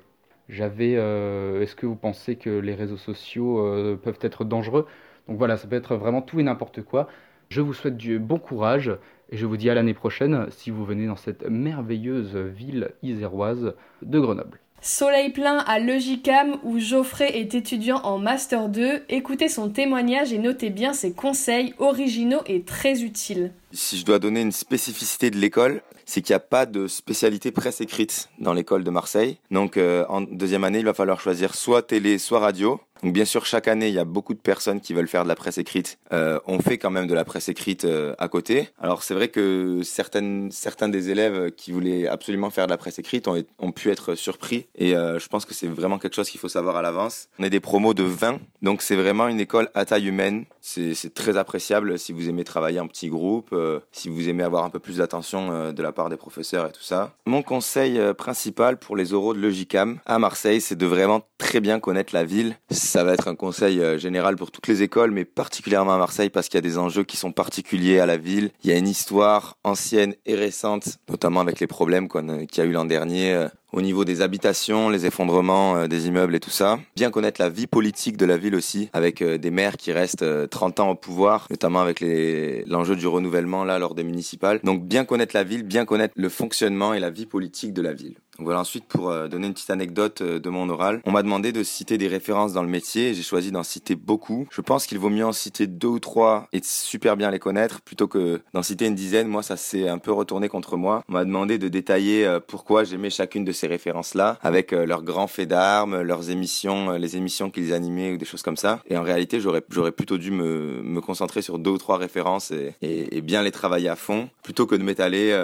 J'avais, 0.48 0.92
est-ce 0.92 1.74
que 1.74 1.86
vous 1.86 1.96
pensez 1.96 2.36
que 2.36 2.50
les 2.50 2.74
réseaux 2.74 2.96
sociaux 2.96 3.96
peuvent 4.02 4.20
être 4.20 4.44
dangereux? 4.44 4.86
Donc 5.26 5.38
voilà, 5.38 5.56
ça 5.56 5.66
peut 5.66 5.76
être 5.76 5.96
vraiment 5.96 6.22
tout 6.22 6.38
et 6.38 6.44
n'importe 6.44 6.82
quoi. 6.82 7.08
Je 7.50 7.60
vous 7.60 7.74
souhaite 7.74 7.96
du 7.96 8.20
bon 8.20 8.38
courage 8.38 8.92
et 9.28 9.36
je 9.36 9.44
vous 9.44 9.56
dis 9.56 9.68
à 9.68 9.74
l'année 9.74 9.92
prochaine 9.92 10.46
si 10.50 10.70
vous 10.70 10.84
venez 10.84 11.08
dans 11.08 11.16
cette 11.16 11.44
merveilleuse 11.50 12.36
ville 12.36 12.92
iséroise 13.02 13.74
de 14.02 14.20
Grenoble. 14.20 14.60
Soleil 14.80 15.30
plein 15.30 15.58
à 15.58 15.80
Logicam 15.80 16.58
où 16.62 16.78
Geoffrey 16.78 17.40
est 17.40 17.56
étudiant 17.56 17.98
en 18.04 18.18
Master 18.18 18.68
2. 18.68 19.02
Écoutez 19.08 19.48
son 19.48 19.68
témoignage 19.68 20.32
et 20.32 20.38
notez 20.38 20.70
bien 20.70 20.92
ses 20.92 21.12
conseils 21.12 21.74
originaux 21.78 22.42
et 22.46 22.62
très 22.62 23.02
utiles. 23.02 23.50
Si 23.72 23.98
je 23.98 24.04
dois 24.04 24.18
donner 24.18 24.40
une 24.40 24.52
spécificité 24.52 25.30
de 25.30 25.36
l'école, 25.36 25.82
c'est 26.10 26.22
qu'il 26.22 26.32
n'y 26.32 26.38
a 26.38 26.40
pas 26.40 26.66
de 26.66 26.88
spécialité 26.88 27.52
presse 27.52 27.80
écrite 27.80 28.28
dans 28.40 28.52
l'école 28.52 28.82
de 28.82 28.90
Marseille. 28.90 29.38
Donc 29.52 29.76
euh, 29.76 30.04
en 30.08 30.22
deuxième 30.22 30.64
année, 30.64 30.80
il 30.80 30.84
va 30.84 30.94
falloir 30.94 31.20
choisir 31.20 31.54
soit 31.54 31.82
télé, 31.82 32.18
soit 32.18 32.40
radio. 32.40 32.80
Donc 33.04 33.14
bien 33.14 33.24
sûr, 33.24 33.46
chaque 33.46 33.66
année, 33.68 33.88
il 33.88 33.94
y 33.94 33.98
a 33.98 34.04
beaucoup 34.04 34.34
de 34.34 34.40
personnes 34.40 34.80
qui 34.80 34.92
veulent 34.92 35.08
faire 35.08 35.22
de 35.22 35.28
la 35.28 35.36
presse 35.36 35.56
écrite. 35.56 35.98
Euh, 36.12 36.38
on 36.46 36.58
fait 36.58 36.76
quand 36.76 36.90
même 36.90 37.06
de 37.06 37.14
la 37.14 37.24
presse 37.24 37.48
écrite 37.48 37.84
euh, 37.84 38.14
à 38.18 38.28
côté. 38.28 38.68
Alors 38.78 39.04
c'est 39.04 39.14
vrai 39.14 39.28
que 39.28 39.80
certaines, 39.84 40.50
certains 40.50 40.88
des 40.88 41.08
élèves 41.10 41.52
qui 41.52 41.70
voulaient 41.70 42.08
absolument 42.08 42.50
faire 42.50 42.66
de 42.66 42.72
la 42.72 42.76
presse 42.76 42.98
écrite 42.98 43.28
ont, 43.28 43.42
ont 43.58 43.72
pu 43.72 43.90
être 43.90 44.16
surpris. 44.16 44.66
Et 44.74 44.90
je 44.90 45.28
pense 45.28 45.44
que 45.44 45.54
c'est 45.54 45.68
vraiment 45.68 45.98
quelque 45.98 46.16
chose 46.16 46.28
qu'il 46.28 46.40
faut 46.40 46.48
savoir 46.48 46.76
à 46.76 46.82
l'avance. 46.82 47.28
On 47.38 47.44
est 47.44 47.50
des 47.50 47.60
promos 47.60 47.94
de 47.94 48.02
20, 48.02 48.40
donc 48.62 48.82
c'est 48.82 48.96
vraiment 48.96 49.28
une 49.28 49.40
école 49.40 49.70
à 49.74 49.84
taille 49.84 50.08
humaine. 50.08 50.44
C'est 50.60 51.14
très 51.14 51.36
appréciable 51.36 51.98
si 51.98 52.12
vous 52.12 52.28
aimez 52.28 52.44
travailler 52.44 52.80
en 52.80 52.88
petits 52.88 53.08
groupes. 53.08 53.54
Euh, 53.60 53.80
si 53.92 54.08
vous 54.08 54.28
aimez 54.28 54.42
avoir 54.42 54.64
un 54.64 54.70
peu 54.70 54.78
plus 54.78 54.96
d'attention 54.98 55.52
euh, 55.52 55.72
de 55.72 55.82
la 55.82 55.92
part 55.92 56.08
des 56.08 56.16
professeurs 56.16 56.66
et 56.66 56.72
tout 56.72 56.82
ça. 56.82 57.14
Mon 57.26 57.42
conseil 57.42 57.98
euh, 57.98 58.14
principal 58.14 58.78
pour 58.78 58.96
les 58.96 59.12
oraux 59.12 59.34
de 59.34 59.40
Logicam 59.40 59.98
à 60.06 60.18
Marseille, 60.18 60.60
c'est 60.60 60.76
de 60.76 60.86
vraiment 60.86 61.22
très 61.38 61.60
bien 61.60 61.80
connaître 61.80 62.14
la 62.14 62.24
ville. 62.24 62.56
Ça 62.70 63.04
va 63.04 63.12
être 63.12 63.28
un 63.28 63.34
conseil 63.34 63.98
général 63.98 64.36
pour 64.36 64.50
toutes 64.50 64.68
les 64.68 64.82
écoles, 64.82 65.10
mais 65.10 65.24
particulièrement 65.24 65.94
à 65.94 65.98
Marseille 65.98 66.30
parce 66.30 66.48
qu'il 66.48 66.56
y 66.56 66.58
a 66.58 66.68
des 66.68 66.78
enjeux 66.78 67.04
qui 67.04 67.16
sont 67.16 67.32
particuliers 67.32 68.00
à 68.00 68.06
la 68.06 68.16
ville. 68.16 68.50
Il 68.62 68.70
y 68.70 68.72
a 68.72 68.76
une 68.76 68.88
histoire 68.88 69.56
ancienne 69.64 70.14
et 70.26 70.34
récente, 70.34 70.98
notamment 71.08 71.40
avec 71.40 71.60
les 71.60 71.66
problèmes 71.66 72.08
qu'il 72.08 72.58
y 72.58 72.60
a 72.60 72.64
eu 72.64 72.72
l'an 72.72 72.84
dernier 72.84 73.46
au 73.72 73.82
niveau 73.82 74.04
des 74.04 74.22
habitations, 74.22 74.88
les 74.88 75.06
effondrements 75.06 75.76
euh, 75.76 75.86
des 75.86 76.08
immeubles 76.08 76.34
et 76.34 76.40
tout 76.40 76.50
ça. 76.50 76.78
Bien 76.96 77.10
connaître 77.10 77.40
la 77.40 77.48
vie 77.48 77.66
politique 77.66 78.16
de 78.16 78.26
la 78.26 78.36
ville 78.36 78.54
aussi, 78.54 78.90
avec 78.92 79.22
euh, 79.22 79.38
des 79.38 79.50
maires 79.50 79.76
qui 79.76 79.92
restent 79.92 80.24
30 80.50 80.80
euh, 80.80 80.82
ans 80.82 80.90
au 80.90 80.94
pouvoir, 80.94 81.46
notamment 81.50 81.80
avec 81.80 82.00
l'enjeu 82.00 82.96
du 82.96 83.06
renouvellement 83.06 83.64
là 83.64 83.78
lors 83.78 83.94
des 83.94 84.04
municipales. 84.04 84.60
Donc 84.64 84.84
bien 84.84 85.04
connaître 85.04 85.34
la 85.34 85.44
ville, 85.44 85.62
bien 85.62 85.84
connaître 85.84 86.14
le 86.16 86.28
fonctionnement 86.28 86.94
et 86.94 87.00
la 87.00 87.10
vie 87.10 87.26
politique 87.26 87.72
de 87.72 87.82
la 87.82 87.92
ville. 87.92 88.14
Voilà, 88.42 88.60
ensuite, 88.60 88.86
pour 88.86 89.10
euh, 89.10 89.28
donner 89.28 89.46
une 89.46 89.52
petite 89.52 89.70
anecdote 89.70 90.22
euh, 90.22 90.40
de 90.40 90.48
mon 90.48 90.68
oral, 90.68 91.00
on 91.04 91.12
m'a 91.12 91.22
demandé 91.22 91.52
de 91.52 91.62
citer 91.62 91.98
des 91.98 92.08
références 92.08 92.52
dans 92.52 92.62
le 92.62 92.68
métier 92.68 93.14
j'ai 93.14 93.22
choisi 93.22 93.52
d'en 93.52 93.62
citer 93.62 93.94
beaucoup. 93.94 94.46
Je 94.50 94.60
pense 94.60 94.86
qu'il 94.86 94.98
vaut 94.98 95.10
mieux 95.10 95.26
en 95.26 95.32
citer 95.32 95.66
deux 95.66 95.88
ou 95.88 95.98
trois 95.98 96.48
et 96.52 96.60
super 96.62 97.16
bien 97.16 97.30
les 97.30 97.38
connaître 97.38 97.80
plutôt 97.82 98.08
que 98.08 98.40
d'en 98.54 98.62
citer 98.62 98.86
une 98.86 98.94
dizaine. 98.94 99.28
Moi, 99.28 99.42
ça 99.42 99.56
s'est 99.56 99.88
un 99.88 99.98
peu 99.98 100.12
retourné 100.12 100.48
contre 100.48 100.76
moi. 100.76 101.02
On 101.08 101.12
m'a 101.12 101.24
demandé 101.24 101.58
de 101.58 101.68
détailler 101.68 102.26
euh, 102.26 102.40
pourquoi 102.40 102.84
j'aimais 102.84 103.10
chacune 103.10 103.44
de 103.44 103.52
ces 103.52 103.66
références-là 103.66 104.38
avec 104.42 104.72
leurs 104.72 105.02
grands 105.02 105.26
faits 105.26 105.48
d'armes, 105.48 106.00
leurs 106.00 106.30
émissions, 106.30 106.92
les 106.92 107.16
émissions 107.16 107.50
qu'ils 107.50 107.72
animaient 107.72 108.12
ou 108.12 108.16
des 108.16 108.24
choses 108.24 108.42
comme 108.42 108.56
ça. 108.56 108.82
Et 108.88 108.96
en 108.96 109.02
réalité, 109.02 109.40
j'aurais, 109.40 109.60
plutôt 109.60 110.18
dû 110.18 110.30
me, 110.30 111.00
concentrer 111.00 111.42
sur 111.42 111.58
deux 111.58 111.70
ou 111.70 111.78
trois 111.78 111.96
références 111.96 112.52
et, 112.52 113.20
bien 113.22 113.42
les 113.42 113.50
travailler 113.50 113.88
à 113.88 113.96
fond 113.96 114.28
plutôt 114.42 114.66
que 114.66 114.74
de 114.74 114.82
m'étaler 114.82 115.38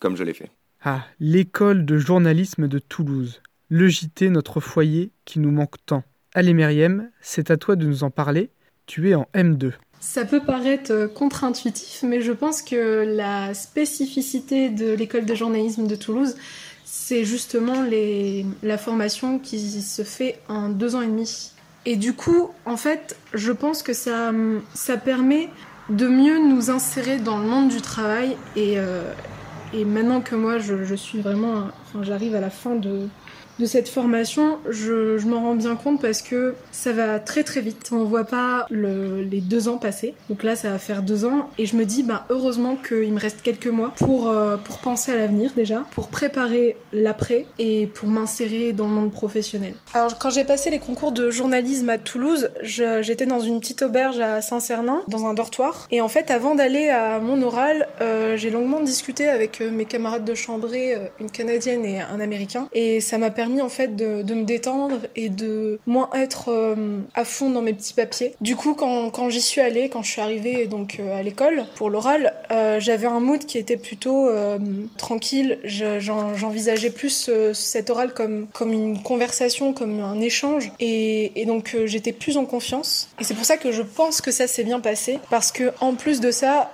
comme 0.00 0.16
je 0.16 0.24
l'ai 0.24 0.34
fait. 0.34 0.50
Ah, 0.84 1.04
l'école 1.20 1.84
de 1.84 1.96
journalisme 1.96 2.66
de 2.66 2.80
Toulouse. 2.80 3.40
Le 3.68 3.86
JT, 3.86 4.30
notre 4.30 4.58
foyer, 4.58 5.12
qui 5.24 5.38
nous 5.38 5.52
manque 5.52 5.76
tant. 5.86 6.02
Allez 6.34 6.54
Myriam, 6.54 7.08
c'est 7.20 7.52
à 7.52 7.56
toi 7.56 7.76
de 7.76 7.86
nous 7.86 8.02
en 8.02 8.10
parler. 8.10 8.50
Tu 8.86 9.08
es 9.08 9.14
en 9.14 9.28
M2. 9.32 9.74
Ça 10.00 10.24
peut 10.24 10.40
paraître 10.40 10.90
euh, 10.90 11.06
contre-intuitif, 11.06 12.02
mais 12.02 12.20
je 12.20 12.32
pense 12.32 12.62
que 12.62 13.04
la 13.06 13.54
spécificité 13.54 14.70
de 14.70 14.92
l'école 14.92 15.24
de 15.24 15.36
journalisme 15.36 15.86
de 15.86 15.94
Toulouse, 15.94 16.34
c'est 16.84 17.24
justement 17.24 17.86
la 18.64 18.78
formation 18.78 19.38
qui 19.38 19.80
se 19.82 20.02
fait 20.02 20.40
en 20.48 20.68
deux 20.68 20.96
ans 20.96 21.02
et 21.02 21.06
demi. 21.06 21.52
Et 21.86 21.94
du 21.94 22.12
coup, 22.12 22.50
en 22.66 22.76
fait, 22.76 23.16
je 23.34 23.52
pense 23.52 23.84
que 23.84 23.92
ça, 23.92 24.32
ça 24.74 24.96
permet 24.96 25.48
de 25.90 26.08
mieux 26.08 26.38
nous 26.38 26.70
insérer 26.70 27.18
dans 27.18 27.38
le 27.38 27.46
monde 27.46 27.68
du 27.68 27.80
travail 27.80 28.36
et, 28.56 28.78
euh, 28.78 29.12
et 29.72 29.84
maintenant 29.84 30.20
que 30.20 30.34
moi, 30.34 30.58
je, 30.58 30.94
suis 30.94 31.20
vraiment, 31.20 31.68
enfin, 31.82 32.02
j'arrive 32.02 32.34
à 32.34 32.40
la 32.40 32.50
fin 32.50 32.74
de, 32.74 33.08
de 33.58 33.66
cette 33.66 33.88
formation, 33.88 34.58
je, 34.68 35.24
m'en 35.26 35.40
rends 35.40 35.54
bien 35.54 35.76
compte 35.76 36.00
parce 36.00 36.22
que 36.22 36.54
ça 36.70 36.92
va 36.92 37.18
très 37.18 37.44
très 37.44 37.60
vite. 37.60 37.90
On 37.92 38.04
voit 38.04 38.24
pas 38.24 38.66
le, 38.70 39.22
les 39.22 39.40
deux 39.40 39.68
ans 39.68 39.76
passer. 39.76 40.14
Donc 40.28 40.42
là, 40.42 40.56
ça 40.56 40.70
va 40.70 40.78
faire 40.78 41.02
deux 41.02 41.24
ans. 41.24 41.50
Et 41.58 41.66
je 41.66 41.76
me 41.76 41.84
dis, 41.84 42.02
bah, 42.02 42.24
heureusement 42.30 42.76
qu'il 42.76 43.12
me 43.12 43.20
reste 43.20 43.42
quelques 43.42 43.68
mois 43.68 43.92
pour, 43.96 44.28
euh, 44.28 44.56
pour 44.56 44.78
penser 44.78 45.12
à 45.12 45.16
l'avenir 45.16 45.52
déjà, 45.54 45.84
pour 45.92 46.08
préparer 46.08 46.76
l'après 46.92 47.46
et 47.58 47.86
pour 47.86 48.08
m'insérer 48.08 48.72
dans 48.72 48.88
le 48.88 48.94
monde 48.94 49.12
professionnel. 49.12 49.74
Alors, 49.94 50.18
quand 50.18 50.30
j'ai 50.30 50.44
passé 50.44 50.70
les 50.70 50.78
concours 50.78 51.12
de 51.12 51.30
journalisme 51.30 51.88
à 51.90 51.98
Toulouse, 51.98 52.50
j'étais 52.62 53.26
dans 53.26 53.40
une 53.40 53.60
petite 53.60 53.82
auberge 53.82 54.18
à 54.18 54.40
Saint-Cernin, 54.40 55.02
dans 55.08 55.26
un 55.26 55.34
dortoir. 55.34 55.86
Et 55.90 56.00
en 56.00 56.08
fait, 56.08 56.30
avant 56.30 56.54
d'aller 56.54 56.88
à 56.88 57.20
mon 57.20 57.40
oral, 57.42 57.88
euh, 58.00 58.36
j'ai 58.36 58.50
longuement 58.50 58.80
discuté 58.80 59.28
avec 59.28 59.60
euh, 59.60 59.70
mes 59.70 59.84
camarades 59.84 60.24
de 60.24 60.34
chambrée, 60.34 60.96
une 61.20 61.30
Canadienne 61.30 61.84
et 61.84 62.00
un 62.00 62.20
Américain. 62.20 62.68
Et 62.72 63.00
ça 63.00 63.18
m'a 63.18 63.30
permis 63.30 63.41
en 63.60 63.68
fait 63.68 63.96
de, 63.96 64.34
me 64.34 64.44
détendre 64.44 65.00
et 65.16 65.28
de 65.28 65.78
moins 65.86 66.08
être 66.14 66.50
euh, 66.50 67.00
à 67.14 67.24
fond 67.24 67.50
dans 67.50 67.62
mes 67.62 67.72
petits 67.74 67.94
papiers. 67.94 68.34
Du 68.40 68.56
coup, 68.56 68.74
quand, 68.74 69.10
quand 69.10 69.28
j'y 69.28 69.40
suis 69.40 69.60
allée, 69.60 69.88
quand 69.88 70.02
je 70.02 70.10
suis 70.10 70.20
arrivée 70.20 70.66
donc 70.66 70.98
euh, 70.98 71.18
à 71.18 71.22
l'école 71.22 71.64
pour 71.74 71.90
l'oral, 71.90 72.34
euh, 72.50 72.80
j'avais 72.80 73.06
un 73.06 73.20
mood 73.20 73.44
qui 73.44 73.58
était 73.58 73.76
plutôt 73.76 74.30
tranquille. 74.96 75.58
J'envisageais 75.64 76.90
plus 76.90 77.30
cet 77.52 77.90
oral 77.90 78.14
comme 78.14 78.46
comme 78.52 78.72
une 78.72 79.02
conversation, 79.02 79.72
comme 79.72 80.00
un 80.00 80.20
échange, 80.20 80.70
et, 80.80 81.44
donc 81.46 81.76
j'étais 81.84 82.12
plus 82.12 82.36
en 82.36 82.44
confiance. 82.44 83.08
Et 83.20 83.24
c'est 83.24 83.34
pour 83.34 83.44
ça 83.44 83.56
que 83.56 83.72
je 83.72 83.82
pense 83.82 84.20
que 84.20 84.30
ça 84.30 84.46
s'est 84.46 84.64
bien 84.64 84.80
passé, 84.80 85.18
parce 85.30 85.52
que 85.52 85.72
en 85.80 85.94
plus 85.94 86.20
de 86.20 86.30
ça, 86.30 86.70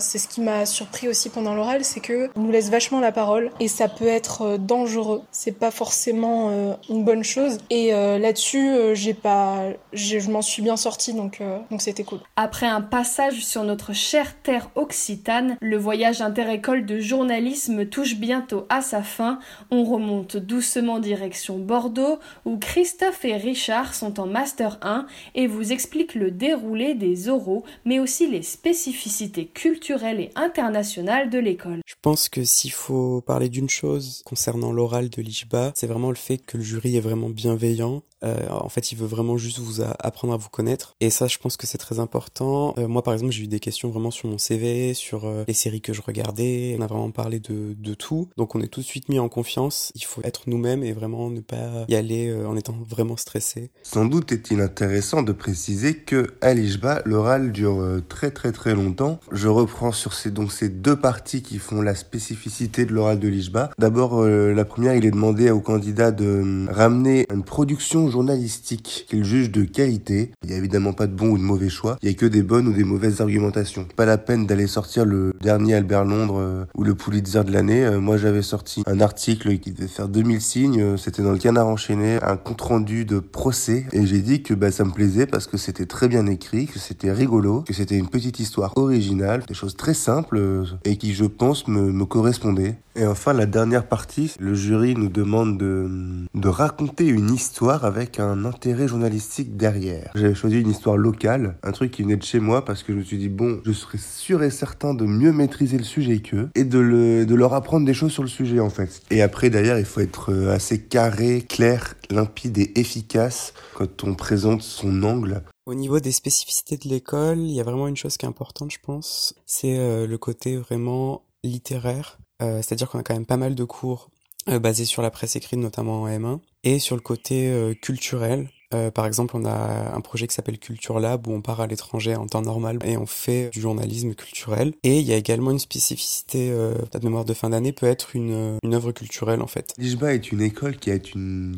c'est 0.00 0.18
ce 0.18 0.28
qui 0.28 0.40
m'a 0.40 0.66
surpris 0.66 1.08
aussi 1.08 1.28
pendant 1.28 1.54
l'oral, 1.54 1.84
c'est 1.84 2.00
que 2.00 2.30
nous 2.36 2.50
laisse 2.50 2.70
vachement 2.70 3.00
la 3.00 3.12
parole 3.12 3.50
et 3.60 3.68
ça 3.68 3.88
peut 3.88 4.06
être 4.06 4.56
dangereux. 4.58 5.22
C'est 5.30 5.58
pas 5.58 5.70
forcément 5.70 6.05
euh, 6.14 6.74
une 6.88 7.04
bonne 7.04 7.24
chose. 7.24 7.58
Et 7.70 7.94
euh, 7.94 8.18
là-dessus, 8.18 8.68
euh, 8.70 8.94
j'ai 8.94 9.14
pas, 9.14 9.64
je 9.92 10.30
m'en 10.30 10.42
suis 10.42 10.62
bien 10.62 10.76
sortie, 10.76 11.12
donc 11.12 11.42
donc 11.70 11.82
c'était 11.82 12.04
cool. 12.04 12.20
Après 12.36 12.66
un 12.66 12.80
passage 12.80 13.44
sur 13.44 13.64
notre 13.64 13.92
chère 13.92 14.40
terre 14.42 14.70
occitane, 14.74 15.56
le 15.60 15.76
voyage 15.76 16.20
interécole 16.20 16.86
de 16.86 16.98
journalisme 16.98 17.86
touche 17.86 18.16
bientôt 18.16 18.66
à 18.68 18.80
sa 18.80 19.02
fin. 19.02 19.38
On 19.70 19.84
remonte 19.84 20.36
doucement 20.36 20.98
direction 20.98 21.58
Bordeaux, 21.58 22.18
où 22.44 22.58
Christophe 22.58 23.24
et 23.24 23.36
Richard 23.36 23.94
sont 23.94 24.20
en 24.20 24.26
master 24.26 24.78
1 24.82 25.06
et 25.34 25.46
vous 25.46 25.72
expliquent 25.72 26.14
le 26.14 26.30
déroulé 26.30 26.94
des 26.94 27.28
oraux, 27.28 27.64
mais 27.84 27.98
aussi 27.98 28.26
les 28.26 28.42
spécificités 28.42 29.46
culturelles 29.46 30.20
et 30.20 30.30
internationales 30.34 31.30
de 31.30 31.38
l'école. 31.38 31.80
Je 31.86 31.94
pense 32.02 32.28
que 32.28 32.44
s'il 32.44 32.72
faut 32.72 33.20
parler 33.20 33.48
d'une 33.48 33.68
chose 33.68 34.22
concernant 34.24 34.72
l'oral 34.72 35.08
de 35.08 35.22
l'IJBA, 35.22 35.72
c'est 35.74 35.86
vraiment 35.96 36.10
le 36.10 36.16
fait 36.16 36.36
que 36.36 36.58
le 36.58 36.62
jury 36.62 36.96
est 36.96 37.00
vraiment 37.00 37.30
bienveillant 37.30 38.02
euh, 38.24 38.48
en 38.50 38.68
fait, 38.68 38.92
il 38.92 38.98
veut 38.98 39.06
vraiment 39.06 39.36
juste 39.36 39.58
vous 39.58 39.82
apprendre 39.82 40.34
à 40.34 40.36
vous 40.36 40.48
connaître. 40.48 40.94
Et 41.00 41.10
ça, 41.10 41.26
je 41.26 41.38
pense 41.38 41.56
que 41.56 41.66
c'est 41.66 41.78
très 41.78 41.98
important. 41.98 42.74
Euh, 42.78 42.88
moi, 42.88 43.02
par 43.02 43.14
exemple, 43.14 43.32
j'ai 43.32 43.44
eu 43.44 43.48
des 43.48 43.60
questions 43.60 43.90
vraiment 43.90 44.10
sur 44.10 44.28
mon 44.28 44.38
CV, 44.38 44.94
sur 44.94 45.26
euh, 45.26 45.44
les 45.46 45.54
séries 45.54 45.80
que 45.80 45.92
je 45.92 46.02
regardais. 46.02 46.76
On 46.78 46.82
a 46.82 46.86
vraiment 46.86 47.10
parlé 47.10 47.40
de, 47.40 47.74
de, 47.76 47.94
tout. 47.94 48.28
Donc, 48.36 48.54
on 48.54 48.60
est 48.60 48.68
tout 48.68 48.80
de 48.80 48.86
suite 48.86 49.08
mis 49.08 49.18
en 49.18 49.28
confiance. 49.28 49.92
Il 49.94 50.04
faut 50.04 50.20
être 50.24 50.48
nous-mêmes 50.48 50.82
et 50.82 50.92
vraiment 50.92 51.30
ne 51.30 51.40
pas 51.40 51.84
y 51.88 51.94
aller 51.94 52.34
en 52.46 52.56
étant 52.56 52.74
vraiment 52.86 53.16
stressé. 53.16 53.70
Sans 53.82 54.04
doute 54.04 54.32
est-il 54.32 54.60
intéressant 54.60 55.22
de 55.22 55.32
préciser 55.32 55.96
que 55.96 56.34
à 56.40 56.54
l'IJBA, 56.54 57.02
l'oral 57.04 57.52
dure 57.52 58.00
très 58.08 58.30
très 58.30 58.52
très 58.52 58.74
longtemps. 58.74 59.18
Je 59.32 59.48
reprends 59.48 59.92
sur 59.92 60.12
ces, 60.12 60.30
donc, 60.30 60.52
ces 60.52 60.68
deux 60.68 60.96
parties 60.96 61.42
qui 61.42 61.58
font 61.58 61.80
la 61.80 61.94
spécificité 61.94 62.84
de 62.84 62.92
l'oral 62.92 63.18
de 63.18 63.28
l'IJBA. 63.28 63.70
D'abord, 63.78 64.24
la 64.24 64.64
première, 64.64 64.94
il 64.94 65.04
est 65.04 65.10
demandé 65.10 65.50
au 65.50 65.60
candidat 65.60 66.10
de 66.10 66.66
ramener 66.70 67.26
une 67.32 67.44
production 67.44 68.05
journalistique 68.10 69.06
qu'il 69.08 69.24
juge 69.24 69.50
de 69.50 69.64
qualité. 69.64 70.32
Il 70.42 70.50
n'y 70.50 70.54
a 70.54 70.58
évidemment 70.58 70.92
pas 70.92 71.06
de 71.06 71.14
bon 71.14 71.28
ou 71.28 71.38
de 71.38 71.42
mauvais 71.42 71.68
choix. 71.68 71.96
Il 72.02 72.08
n'y 72.08 72.14
a 72.14 72.18
que 72.18 72.26
des 72.26 72.42
bonnes 72.42 72.68
ou 72.68 72.72
des 72.72 72.84
mauvaises 72.84 73.20
argumentations. 73.20 73.86
Pas 73.96 74.06
la 74.06 74.18
peine 74.18 74.46
d'aller 74.46 74.66
sortir 74.66 75.04
le 75.04 75.32
dernier 75.40 75.74
Albert 75.74 76.04
Londres 76.04 76.38
euh, 76.38 76.64
ou 76.74 76.84
le 76.84 76.94
Pulitzer 76.94 77.44
de 77.44 77.52
l'année. 77.52 77.84
Euh, 77.84 78.00
moi, 78.00 78.16
j'avais 78.16 78.42
sorti 78.42 78.82
un 78.86 79.00
article 79.00 79.58
qui 79.58 79.72
devait 79.72 79.88
faire 79.88 80.08
2000 80.08 80.40
signes. 80.40 80.80
Euh, 80.80 80.96
c'était 80.96 81.22
dans 81.22 81.32
le 81.32 81.38
Canard 81.38 81.68
enchaîné, 81.68 82.18
un 82.22 82.36
compte 82.36 82.60
rendu 82.60 83.04
de 83.04 83.18
procès. 83.18 83.86
Et 83.92 84.06
j'ai 84.06 84.20
dit 84.20 84.42
que 84.42 84.54
bah, 84.54 84.70
ça 84.70 84.84
me 84.84 84.92
plaisait 84.92 85.26
parce 85.26 85.46
que 85.46 85.56
c'était 85.56 85.86
très 85.86 86.08
bien 86.08 86.26
écrit, 86.26 86.66
que 86.66 86.78
c'était 86.78 87.12
rigolo, 87.12 87.62
que 87.62 87.74
c'était 87.74 87.96
une 87.96 88.08
petite 88.08 88.40
histoire 88.40 88.72
originale, 88.76 89.42
des 89.46 89.54
choses 89.54 89.76
très 89.76 89.94
simples 89.94 90.64
et 90.84 90.96
qui, 90.96 91.14
je 91.14 91.24
pense, 91.24 91.68
me 91.68 92.04
correspondaient. 92.04 92.76
Et 92.98 93.06
enfin, 93.06 93.34
la 93.34 93.44
dernière 93.44 93.86
partie, 93.86 94.32
le 94.38 94.54
jury 94.54 94.94
nous 94.94 95.10
demande 95.10 95.58
de, 95.58 95.86
de 96.32 96.48
raconter 96.48 97.06
une 97.06 97.30
histoire 97.30 97.84
avec 97.84 98.18
un 98.18 98.46
intérêt 98.46 98.88
journalistique 98.88 99.54
derrière. 99.58 100.12
J'avais 100.14 100.34
choisi 100.34 100.60
une 100.60 100.70
histoire 100.70 100.96
locale, 100.96 101.58
un 101.62 101.72
truc 101.72 101.90
qui 101.90 102.02
venait 102.02 102.16
de 102.16 102.22
chez 102.22 102.40
moi 102.40 102.64
parce 102.64 102.82
que 102.82 102.94
je 102.94 102.98
me 102.98 103.02
suis 103.02 103.18
dit 103.18 103.28
bon, 103.28 103.60
je 103.66 103.72
serais 103.72 103.98
sûr 103.98 104.42
et 104.42 104.48
certain 104.48 104.94
de 104.94 105.04
mieux 105.04 105.30
maîtriser 105.30 105.76
le 105.76 105.84
sujet 105.84 106.20
qu'eux 106.20 106.48
et 106.54 106.64
de, 106.64 106.78
le, 106.78 107.26
de 107.26 107.34
leur 107.34 107.52
apprendre 107.52 107.84
des 107.84 107.92
choses 107.92 108.12
sur 108.12 108.22
le 108.22 108.30
sujet 108.30 108.60
en 108.60 108.70
fait. 108.70 109.02
Et 109.10 109.20
après 109.20 109.50
derrière, 109.50 109.78
il 109.78 109.84
faut 109.84 110.00
être 110.00 110.32
euh, 110.32 110.54
assez 110.54 110.80
carré, 110.80 111.44
clair, 111.46 111.96
limpide 112.08 112.56
et 112.56 112.80
efficace 112.80 113.52
quand 113.74 114.04
on 114.04 114.14
présente 114.14 114.62
son 114.62 115.02
angle. 115.02 115.42
Au 115.66 115.74
niveau 115.74 116.00
des 116.00 116.12
spécificités 116.12 116.78
de 116.78 116.88
l'école, 116.88 117.40
il 117.40 117.52
y 117.52 117.60
a 117.60 117.64
vraiment 117.64 117.88
une 117.88 117.96
chose 117.96 118.16
qui 118.16 118.24
est 118.24 118.28
importante, 118.28 118.70
je 118.70 118.78
pense, 118.82 119.34
c'est 119.44 119.78
euh, 119.78 120.06
le 120.06 120.16
côté 120.16 120.56
vraiment 120.56 121.26
littéraire. 121.44 122.18
Euh, 122.42 122.56
c'est-à-dire 122.56 122.90
qu'on 122.90 122.98
a 122.98 123.02
quand 123.02 123.14
même 123.14 123.26
pas 123.26 123.36
mal 123.36 123.54
de 123.54 123.64
cours 123.64 124.10
basés 124.46 124.84
sur 124.84 125.02
la 125.02 125.10
presse 125.10 125.34
écrite, 125.34 125.58
notamment 125.58 126.02
en 126.02 126.08
M1 126.08 126.38
et 126.62 126.78
sur 126.78 126.96
le 126.96 127.02
côté 127.02 127.48
euh, 127.48 127.74
culturel. 127.74 128.48
Euh, 128.74 128.90
par 128.90 129.06
exemple, 129.06 129.36
on 129.36 129.44
a 129.44 129.94
un 129.94 130.00
projet 130.00 130.26
qui 130.26 130.34
s'appelle 130.34 130.58
Culture 130.58 130.98
Lab 130.98 131.26
où 131.26 131.32
on 131.32 131.40
part 131.40 131.60
à 131.60 131.66
l'étranger 131.66 132.16
en 132.16 132.26
temps 132.26 132.42
normal 132.42 132.78
et 132.84 132.96
on 132.96 133.06
fait 133.06 133.50
du 133.50 133.60
journalisme 133.60 134.14
culturel. 134.14 134.72
Et 134.82 134.98
il 134.98 135.06
y 135.06 135.12
a 135.12 135.16
également 135.16 135.50
une 135.50 135.58
spécificité, 135.58 136.50
euh, 136.50 136.74
la 136.92 137.00
mémoire 137.00 137.24
de 137.24 137.34
fin 137.34 137.50
d'année 137.50 137.72
peut 137.72 137.86
être 137.86 138.16
une, 138.16 138.58
une 138.62 138.74
œuvre 138.74 138.92
culturelle 138.92 139.42
en 139.42 139.46
fait. 139.46 139.72
L'IJBA 139.78 140.14
est 140.14 140.32
une 140.32 140.42
école 140.42 140.76
qui 140.76 140.90
a 140.90 140.98
une, 141.14 141.56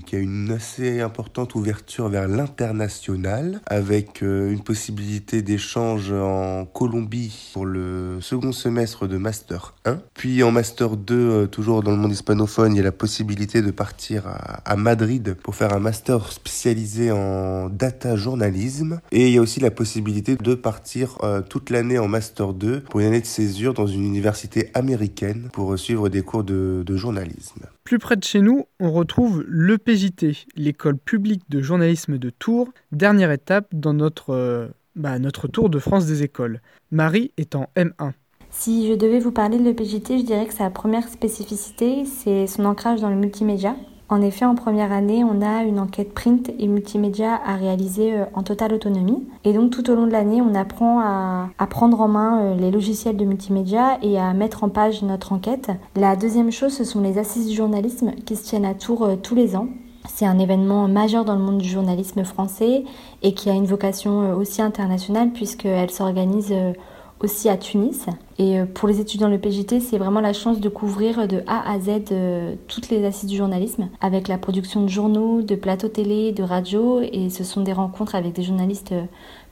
assez 0.55 1.01
importante 1.01 1.55
ouverture 1.55 2.09
vers 2.09 2.29
l'international 2.29 3.61
avec 3.66 4.23
euh, 4.23 4.51
une 4.51 4.62
possibilité 4.62 5.42
d'échange 5.42 6.12
en 6.12 6.64
Colombie 6.64 7.51
pour 7.53 7.66
le 7.66 8.18
second 8.21 8.53
semestre 8.53 9.07
de 9.07 9.16
Master 9.16 9.75
1. 9.85 10.01
Puis 10.14 10.42
en 10.42 10.51
Master 10.51 10.97
2, 10.97 11.14
euh, 11.14 11.47
toujours 11.47 11.83
dans 11.83 11.90
le 11.90 11.97
monde 11.97 12.12
hispanophone, 12.12 12.75
il 12.75 12.79
y 12.79 12.81
a 12.81 12.85
la 12.85 12.92
possibilité 12.92 13.62
de 13.62 13.71
partir 13.71 14.25
à 14.64 14.77
Madrid 14.77 15.37
pour 15.42 15.55
faire 15.55 15.73
un 15.73 15.79
master 15.79 16.33
spécialisé 16.33 16.97
en 17.11 17.68
data 17.68 18.16
journalisme. 18.16 19.00
Et 19.12 19.28
il 19.28 19.34
y 19.34 19.38
a 19.38 19.40
aussi 19.40 19.61
la 19.61 19.70
possibilité 19.70 20.37
de 20.37 20.54
partir 20.54 21.18
euh, 21.22 21.40
toute 21.40 21.70
l'année 21.70 21.98
en 21.98 22.08
Master 22.08 22.52
2 22.52 22.80
pour 22.80 23.00
une 23.00 23.06
année 23.06 23.20
de 23.20 23.26
césure 23.26 23.74
dans 23.74 23.87
une 23.87 24.04
université 24.04 24.70
américaine 24.74 25.48
pour 25.52 25.78
suivre 25.78 26.08
des 26.08 26.22
cours 26.22 26.44
de, 26.44 26.82
de 26.84 26.96
journalisme. 26.96 27.62
Plus 27.84 27.98
près 27.98 28.16
de 28.16 28.24
chez 28.24 28.40
nous, 28.40 28.66
on 28.80 28.92
retrouve 28.92 29.44
l'EPJT, 29.48 30.46
l'école 30.56 30.98
publique 30.98 31.42
de 31.48 31.62
journalisme 31.62 32.18
de 32.18 32.30
Tours, 32.30 32.68
dernière 32.92 33.30
étape 33.30 33.66
dans 33.72 33.94
notre, 33.94 34.34
euh, 34.34 34.68
bah, 34.96 35.18
notre 35.18 35.48
tour 35.48 35.70
de 35.70 35.78
France 35.78 36.06
des 36.06 36.22
écoles. 36.22 36.61
Marie 36.90 37.32
est 37.37 37.54
en 37.54 37.70
M1. 37.76 38.12
Si 38.50 38.88
je 38.88 38.94
devais 38.94 39.20
vous 39.20 39.32
parler 39.32 39.58
de 39.58 39.64
l'EPJT, 39.64 40.18
je 40.18 40.24
dirais 40.24 40.46
que 40.46 40.54
sa 40.54 40.70
première 40.70 41.08
spécificité, 41.08 42.04
c'est 42.04 42.46
son 42.46 42.64
ancrage 42.64 43.00
dans 43.00 43.11
le 43.11 43.16
multimédia. 43.16 43.76
En 44.11 44.23
effet, 44.23 44.47
en 44.47 44.55
première 44.55 44.90
année, 44.90 45.23
on 45.23 45.42
a 45.42 45.64
une 45.64 45.79
enquête 45.79 46.14
print 46.14 46.51
et 46.59 46.66
multimédia 46.66 47.38
à 47.44 47.57
réaliser 47.57 48.14
euh, 48.14 48.25
en 48.33 48.42
totale 48.42 48.73
autonomie. 48.73 49.27
Et 49.44 49.53
donc 49.53 49.71
tout 49.71 49.90
au 49.90 49.94
long 49.94 50.07
de 50.07 50.12
l'année, 50.12 50.40
on 50.40 50.55
apprend 50.55 51.01
à, 51.01 51.66
prendre 51.68 52.01
en 52.01 52.09
main 52.09 52.40
euh, 52.40 52.55
les 52.55 52.71
logiciels 52.71 53.18
de 53.18 53.25
multimédia 53.27 53.99
et 54.03 54.18
à 54.18 54.33
mettre 54.33 54.64
en 54.64 54.71
page 54.71 55.03
notre 55.03 55.33
enquête. 55.33 55.71
La 55.94 56.16
deuxième 56.16 56.51
chose, 56.51 56.73
ce 56.73 56.85
sont 56.85 57.03
les 57.03 57.18
assises 57.18 57.49
du 57.49 57.55
journalisme 57.55 58.12
qui 58.25 58.37
se 58.37 58.44
tiennent 58.44 58.64
à 58.64 58.73
Tours 58.73 59.05
euh, 59.05 59.16
tous 59.16 59.35
les 59.35 59.57
ans. 59.57 59.68
C'est 60.09 60.25
un 60.25 60.38
événement 60.38 60.88
majeur 60.88 61.27
dans 61.27 61.35
le 61.35 61.42
monde 61.42 61.59
du 61.59 61.68
journalisme 61.68 62.25
français 62.25 62.85
et 63.23 63.35
qui 63.35 63.51
a 63.51 63.53
une 63.53 63.66
vocation 63.66 64.33
aussi 64.33 64.62
internationale 64.62 65.33
puisqu'elle 65.33 65.90
s'organise 65.90 66.55
aussi 67.20 67.48
à 67.48 67.57
Tunis. 67.57 68.07
Et 68.38 68.61
euh, 68.61 68.66
pour 68.66 68.88
les 68.88 69.00
étudiants 69.00 69.28
de 69.28 69.33
l'EPJT, 69.33 69.81
c'est 69.81 69.98
vraiment 69.98 70.20
la 70.20 70.33
chance 70.33 70.61
de 70.61 70.68
couvrir 70.68 71.26
de 71.26 71.42
A 71.46 71.70
à 71.70 71.81
Z 71.81 72.12
euh, 72.12 72.54
toutes 72.68 72.88
les 72.88 73.04
assises 73.04 73.28
du 73.28 73.37
journalisme, 73.37 73.88
avec 74.00 74.28
la 74.28 74.38
production 74.38 74.83
de 74.83 74.88
journaux, 74.88 75.42
de 75.42 75.57
plateaux 75.57 75.88
télé, 75.88 76.33
de 76.33 76.42
radio, 76.42 77.00
et 77.00 77.31
ce 77.31 77.42
sont 77.42 77.62
des 77.62 77.72
rencontres 77.72 78.14
avec 78.14 78.33
des 78.35 78.42
journalistes 78.42 78.92
euh, 78.92 79.02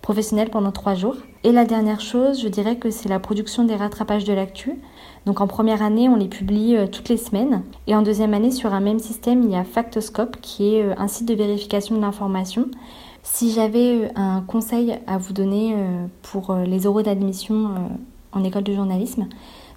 professionnels 0.03 0.51
pendant 0.51 0.71
trois 0.71 0.95
jours. 0.95 1.17
Et 1.43 1.51
la 1.51 1.65
dernière 1.65 2.01
chose, 2.01 2.41
je 2.41 2.49
dirais 2.49 2.77
que 2.77 2.91
c'est 2.91 3.09
la 3.09 3.19
production 3.19 3.65
des 3.65 3.75
rattrapages 3.75 4.25
de 4.25 4.33
l'actu. 4.33 4.79
Donc 5.27 5.41
en 5.41 5.49
première 5.49 5.83
année, 5.83 6.09
on 6.09 6.15
les 6.17 6.29
publie 6.29 6.77
toutes 6.93 7.09
les 7.09 7.17
semaines. 7.17 7.63
Et 7.89 7.97
en 7.97 8.03
deuxième 8.03 8.33
année, 8.33 8.53
sur 8.53 8.73
un 8.73 8.81
même 8.81 9.01
système, 9.01 9.43
il 9.43 9.51
y 9.51 9.57
a 9.57 9.65
Factoscope, 9.65 10.37
qui 10.41 10.77
est 10.77 10.97
un 10.97 11.09
site 11.09 11.27
de 11.27 11.35
vérification 11.35 11.97
de 11.97 12.01
l'information 12.01 12.69
si 13.33 13.53
j'avais 13.53 14.05
euh, 14.05 14.09
un 14.15 14.41
conseil 14.41 14.99
à 15.07 15.19
vous 15.19 15.33
donner 15.33 15.75
euh, 15.75 16.07
pour 16.23 16.51
euh, 16.51 16.65
les 16.65 16.85
euros 16.85 17.03
d'admission 17.03 17.75
en 18.33 18.45
école 18.45 18.63
de 18.63 18.73
journalisme, 18.73 19.27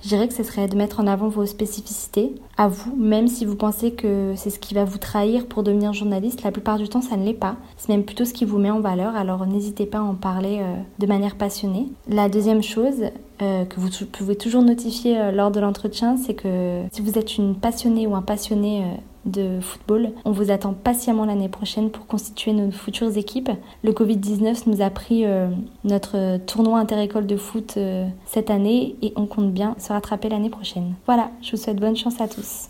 je 0.01 0.07
dirais 0.07 0.27
que 0.27 0.33
ce 0.33 0.43
serait 0.43 0.67
de 0.67 0.77
mettre 0.77 0.99
en 0.99 1.07
avant 1.07 1.27
vos 1.27 1.45
spécificités 1.45 2.35
à 2.57 2.67
vous, 2.67 2.95
même 2.95 3.27
si 3.27 3.45
vous 3.45 3.55
pensez 3.55 3.91
que 3.91 4.33
c'est 4.37 4.49
ce 4.49 4.59
qui 4.59 4.73
va 4.73 4.85
vous 4.85 4.97
trahir 4.97 5.45
pour 5.45 5.63
devenir 5.63 5.91
journaliste. 5.91 6.43
La 6.43 6.51
plupart 6.51 6.77
du 6.77 6.87
temps, 6.87 7.01
ça 7.01 7.17
ne 7.17 7.25
l'est 7.25 7.33
pas. 7.33 7.57
C'est 7.75 7.89
même 7.89 8.05
plutôt 8.05 8.23
ce 8.23 8.33
qui 8.33 8.45
vous 8.45 8.59
met 8.59 8.71
en 8.71 8.79
valeur, 8.79 9.15
alors 9.15 9.45
n'hésitez 9.45 9.85
pas 9.85 9.97
à 9.97 10.03
en 10.03 10.15
parler 10.15 10.63
de 10.99 11.05
manière 11.05 11.35
passionnée. 11.35 11.87
La 12.07 12.29
deuxième 12.29 12.63
chose 12.63 13.03
que 13.39 13.79
vous 13.79 13.89
pouvez 14.11 14.35
toujours 14.35 14.61
notifier 14.61 15.31
lors 15.31 15.51
de 15.51 15.59
l'entretien, 15.59 16.17
c'est 16.17 16.33
que 16.33 16.83
si 16.91 17.01
vous 17.01 17.17
êtes 17.17 17.37
une 17.37 17.55
passionnée 17.55 18.05
ou 18.07 18.15
un 18.15 18.21
passionné 18.21 18.83
de 19.25 19.59
football. 19.61 20.11
On 20.25 20.31
vous 20.31 20.51
attend 20.51 20.73
patiemment 20.73 21.25
l'année 21.25 21.49
prochaine 21.49 21.89
pour 21.89 22.07
constituer 22.07 22.53
nos 22.53 22.71
futures 22.71 23.17
équipes. 23.17 23.49
Le 23.83 23.91
Covid-19 23.91 24.63
nous 24.67 24.81
a 24.81 24.89
pris 24.89 25.25
euh, 25.25 25.49
notre 25.83 26.37
tournoi 26.45 26.79
interécole 26.79 27.27
de 27.27 27.37
foot 27.37 27.75
euh, 27.77 28.07
cette 28.25 28.49
année 28.49 28.95
et 29.01 29.13
on 29.15 29.25
compte 29.25 29.51
bien 29.51 29.75
se 29.77 29.91
rattraper 29.91 30.29
l'année 30.29 30.49
prochaine. 30.49 30.95
Voilà, 31.05 31.31
je 31.41 31.51
vous 31.51 31.57
souhaite 31.57 31.77
bonne 31.77 31.97
chance 31.97 32.19
à 32.21 32.27
tous. 32.27 32.69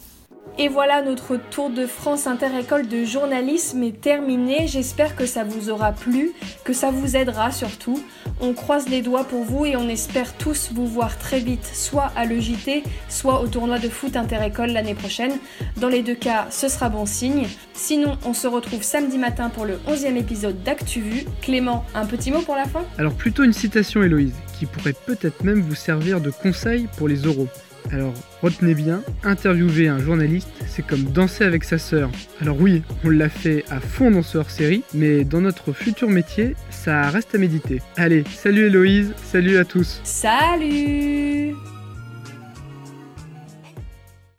Et 0.61 0.67
voilà, 0.67 1.01
notre 1.01 1.37
tour 1.37 1.69
de 1.69 1.85
France 1.85 2.27
Inter-École 2.27 2.89
de 2.89 3.05
journalisme 3.05 3.81
est 3.81 4.01
terminé. 4.01 4.67
J'espère 4.67 5.15
que 5.15 5.25
ça 5.25 5.45
vous 5.45 5.69
aura 5.69 5.93
plu, 5.93 6.33
que 6.65 6.73
ça 6.73 6.91
vous 6.91 7.15
aidera 7.15 7.49
surtout. 7.49 8.03
On 8.41 8.51
croise 8.51 8.89
les 8.89 9.01
doigts 9.01 9.23
pour 9.23 9.45
vous 9.45 9.65
et 9.65 9.77
on 9.77 9.87
espère 9.87 10.35
tous 10.35 10.71
vous 10.73 10.85
voir 10.85 11.17
très 11.17 11.39
vite, 11.39 11.63
soit 11.63 12.11
à 12.17 12.25
l'EJT, 12.25 12.83
soit 13.07 13.39
au 13.41 13.47
tournoi 13.47 13.79
de 13.79 13.87
foot 13.87 14.17
Inter-École 14.17 14.71
l'année 14.71 14.95
prochaine. 14.95 15.31
Dans 15.77 15.87
les 15.87 16.01
deux 16.01 16.15
cas, 16.15 16.47
ce 16.49 16.67
sera 16.67 16.89
bon 16.89 17.05
signe. 17.05 17.47
Sinon, 17.73 18.17
on 18.25 18.33
se 18.33 18.47
retrouve 18.47 18.83
samedi 18.83 19.17
matin 19.17 19.47
pour 19.47 19.63
le 19.63 19.79
11e 19.87 20.17
épisode 20.17 20.61
d'ActuVu. 20.63 21.23
Clément, 21.41 21.85
un 21.95 22.05
petit 22.05 22.31
mot 22.31 22.41
pour 22.41 22.55
la 22.55 22.65
fin? 22.65 22.83
Alors 22.97 23.13
plutôt 23.13 23.45
une 23.45 23.53
citation 23.53 24.03
Héloïse, 24.03 24.35
qui 24.59 24.65
pourrait 24.65 24.95
peut-être 25.05 25.41
même 25.41 25.61
vous 25.61 25.75
servir 25.75 26.19
de 26.19 26.31
conseil 26.31 26.89
pour 26.97 27.07
les 27.07 27.27
oraux. 27.27 27.47
Alors 27.91 28.13
retenez 28.41 28.73
bien, 28.73 29.01
interviewer 29.23 29.87
un 29.87 29.99
journaliste, 29.99 30.49
c'est 30.67 30.85
comme 30.85 31.03
danser 31.03 31.43
avec 31.43 31.63
sa 31.63 31.77
sœur. 31.77 32.09
Alors 32.41 32.59
oui, 32.59 32.83
on 33.03 33.09
l'a 33.09 33.29
fait 33.29 33.65
à 33.69 33.79
fond 33.79 34.11
dans 34.11 34.21
ce 34.21 34.37
hors-série, 34.37 34.83
mais 34.93 35.23
dans 35.23 35.41
notre 35.41 35.73
futur 35.73 36.09
métier, 36.09 36.55
ça 36.69 37.09
reste 37.09 37.33
à 37.35 37.37
méditer. 37.37 37.81
Allez, 37.97 38.23
salut 38.31 38.67
Héloïse, 38.67 39.13
salut 39.23 39.57
à 39.57 39.65
tous. 39.65 40.01
Salut 40.03 41.55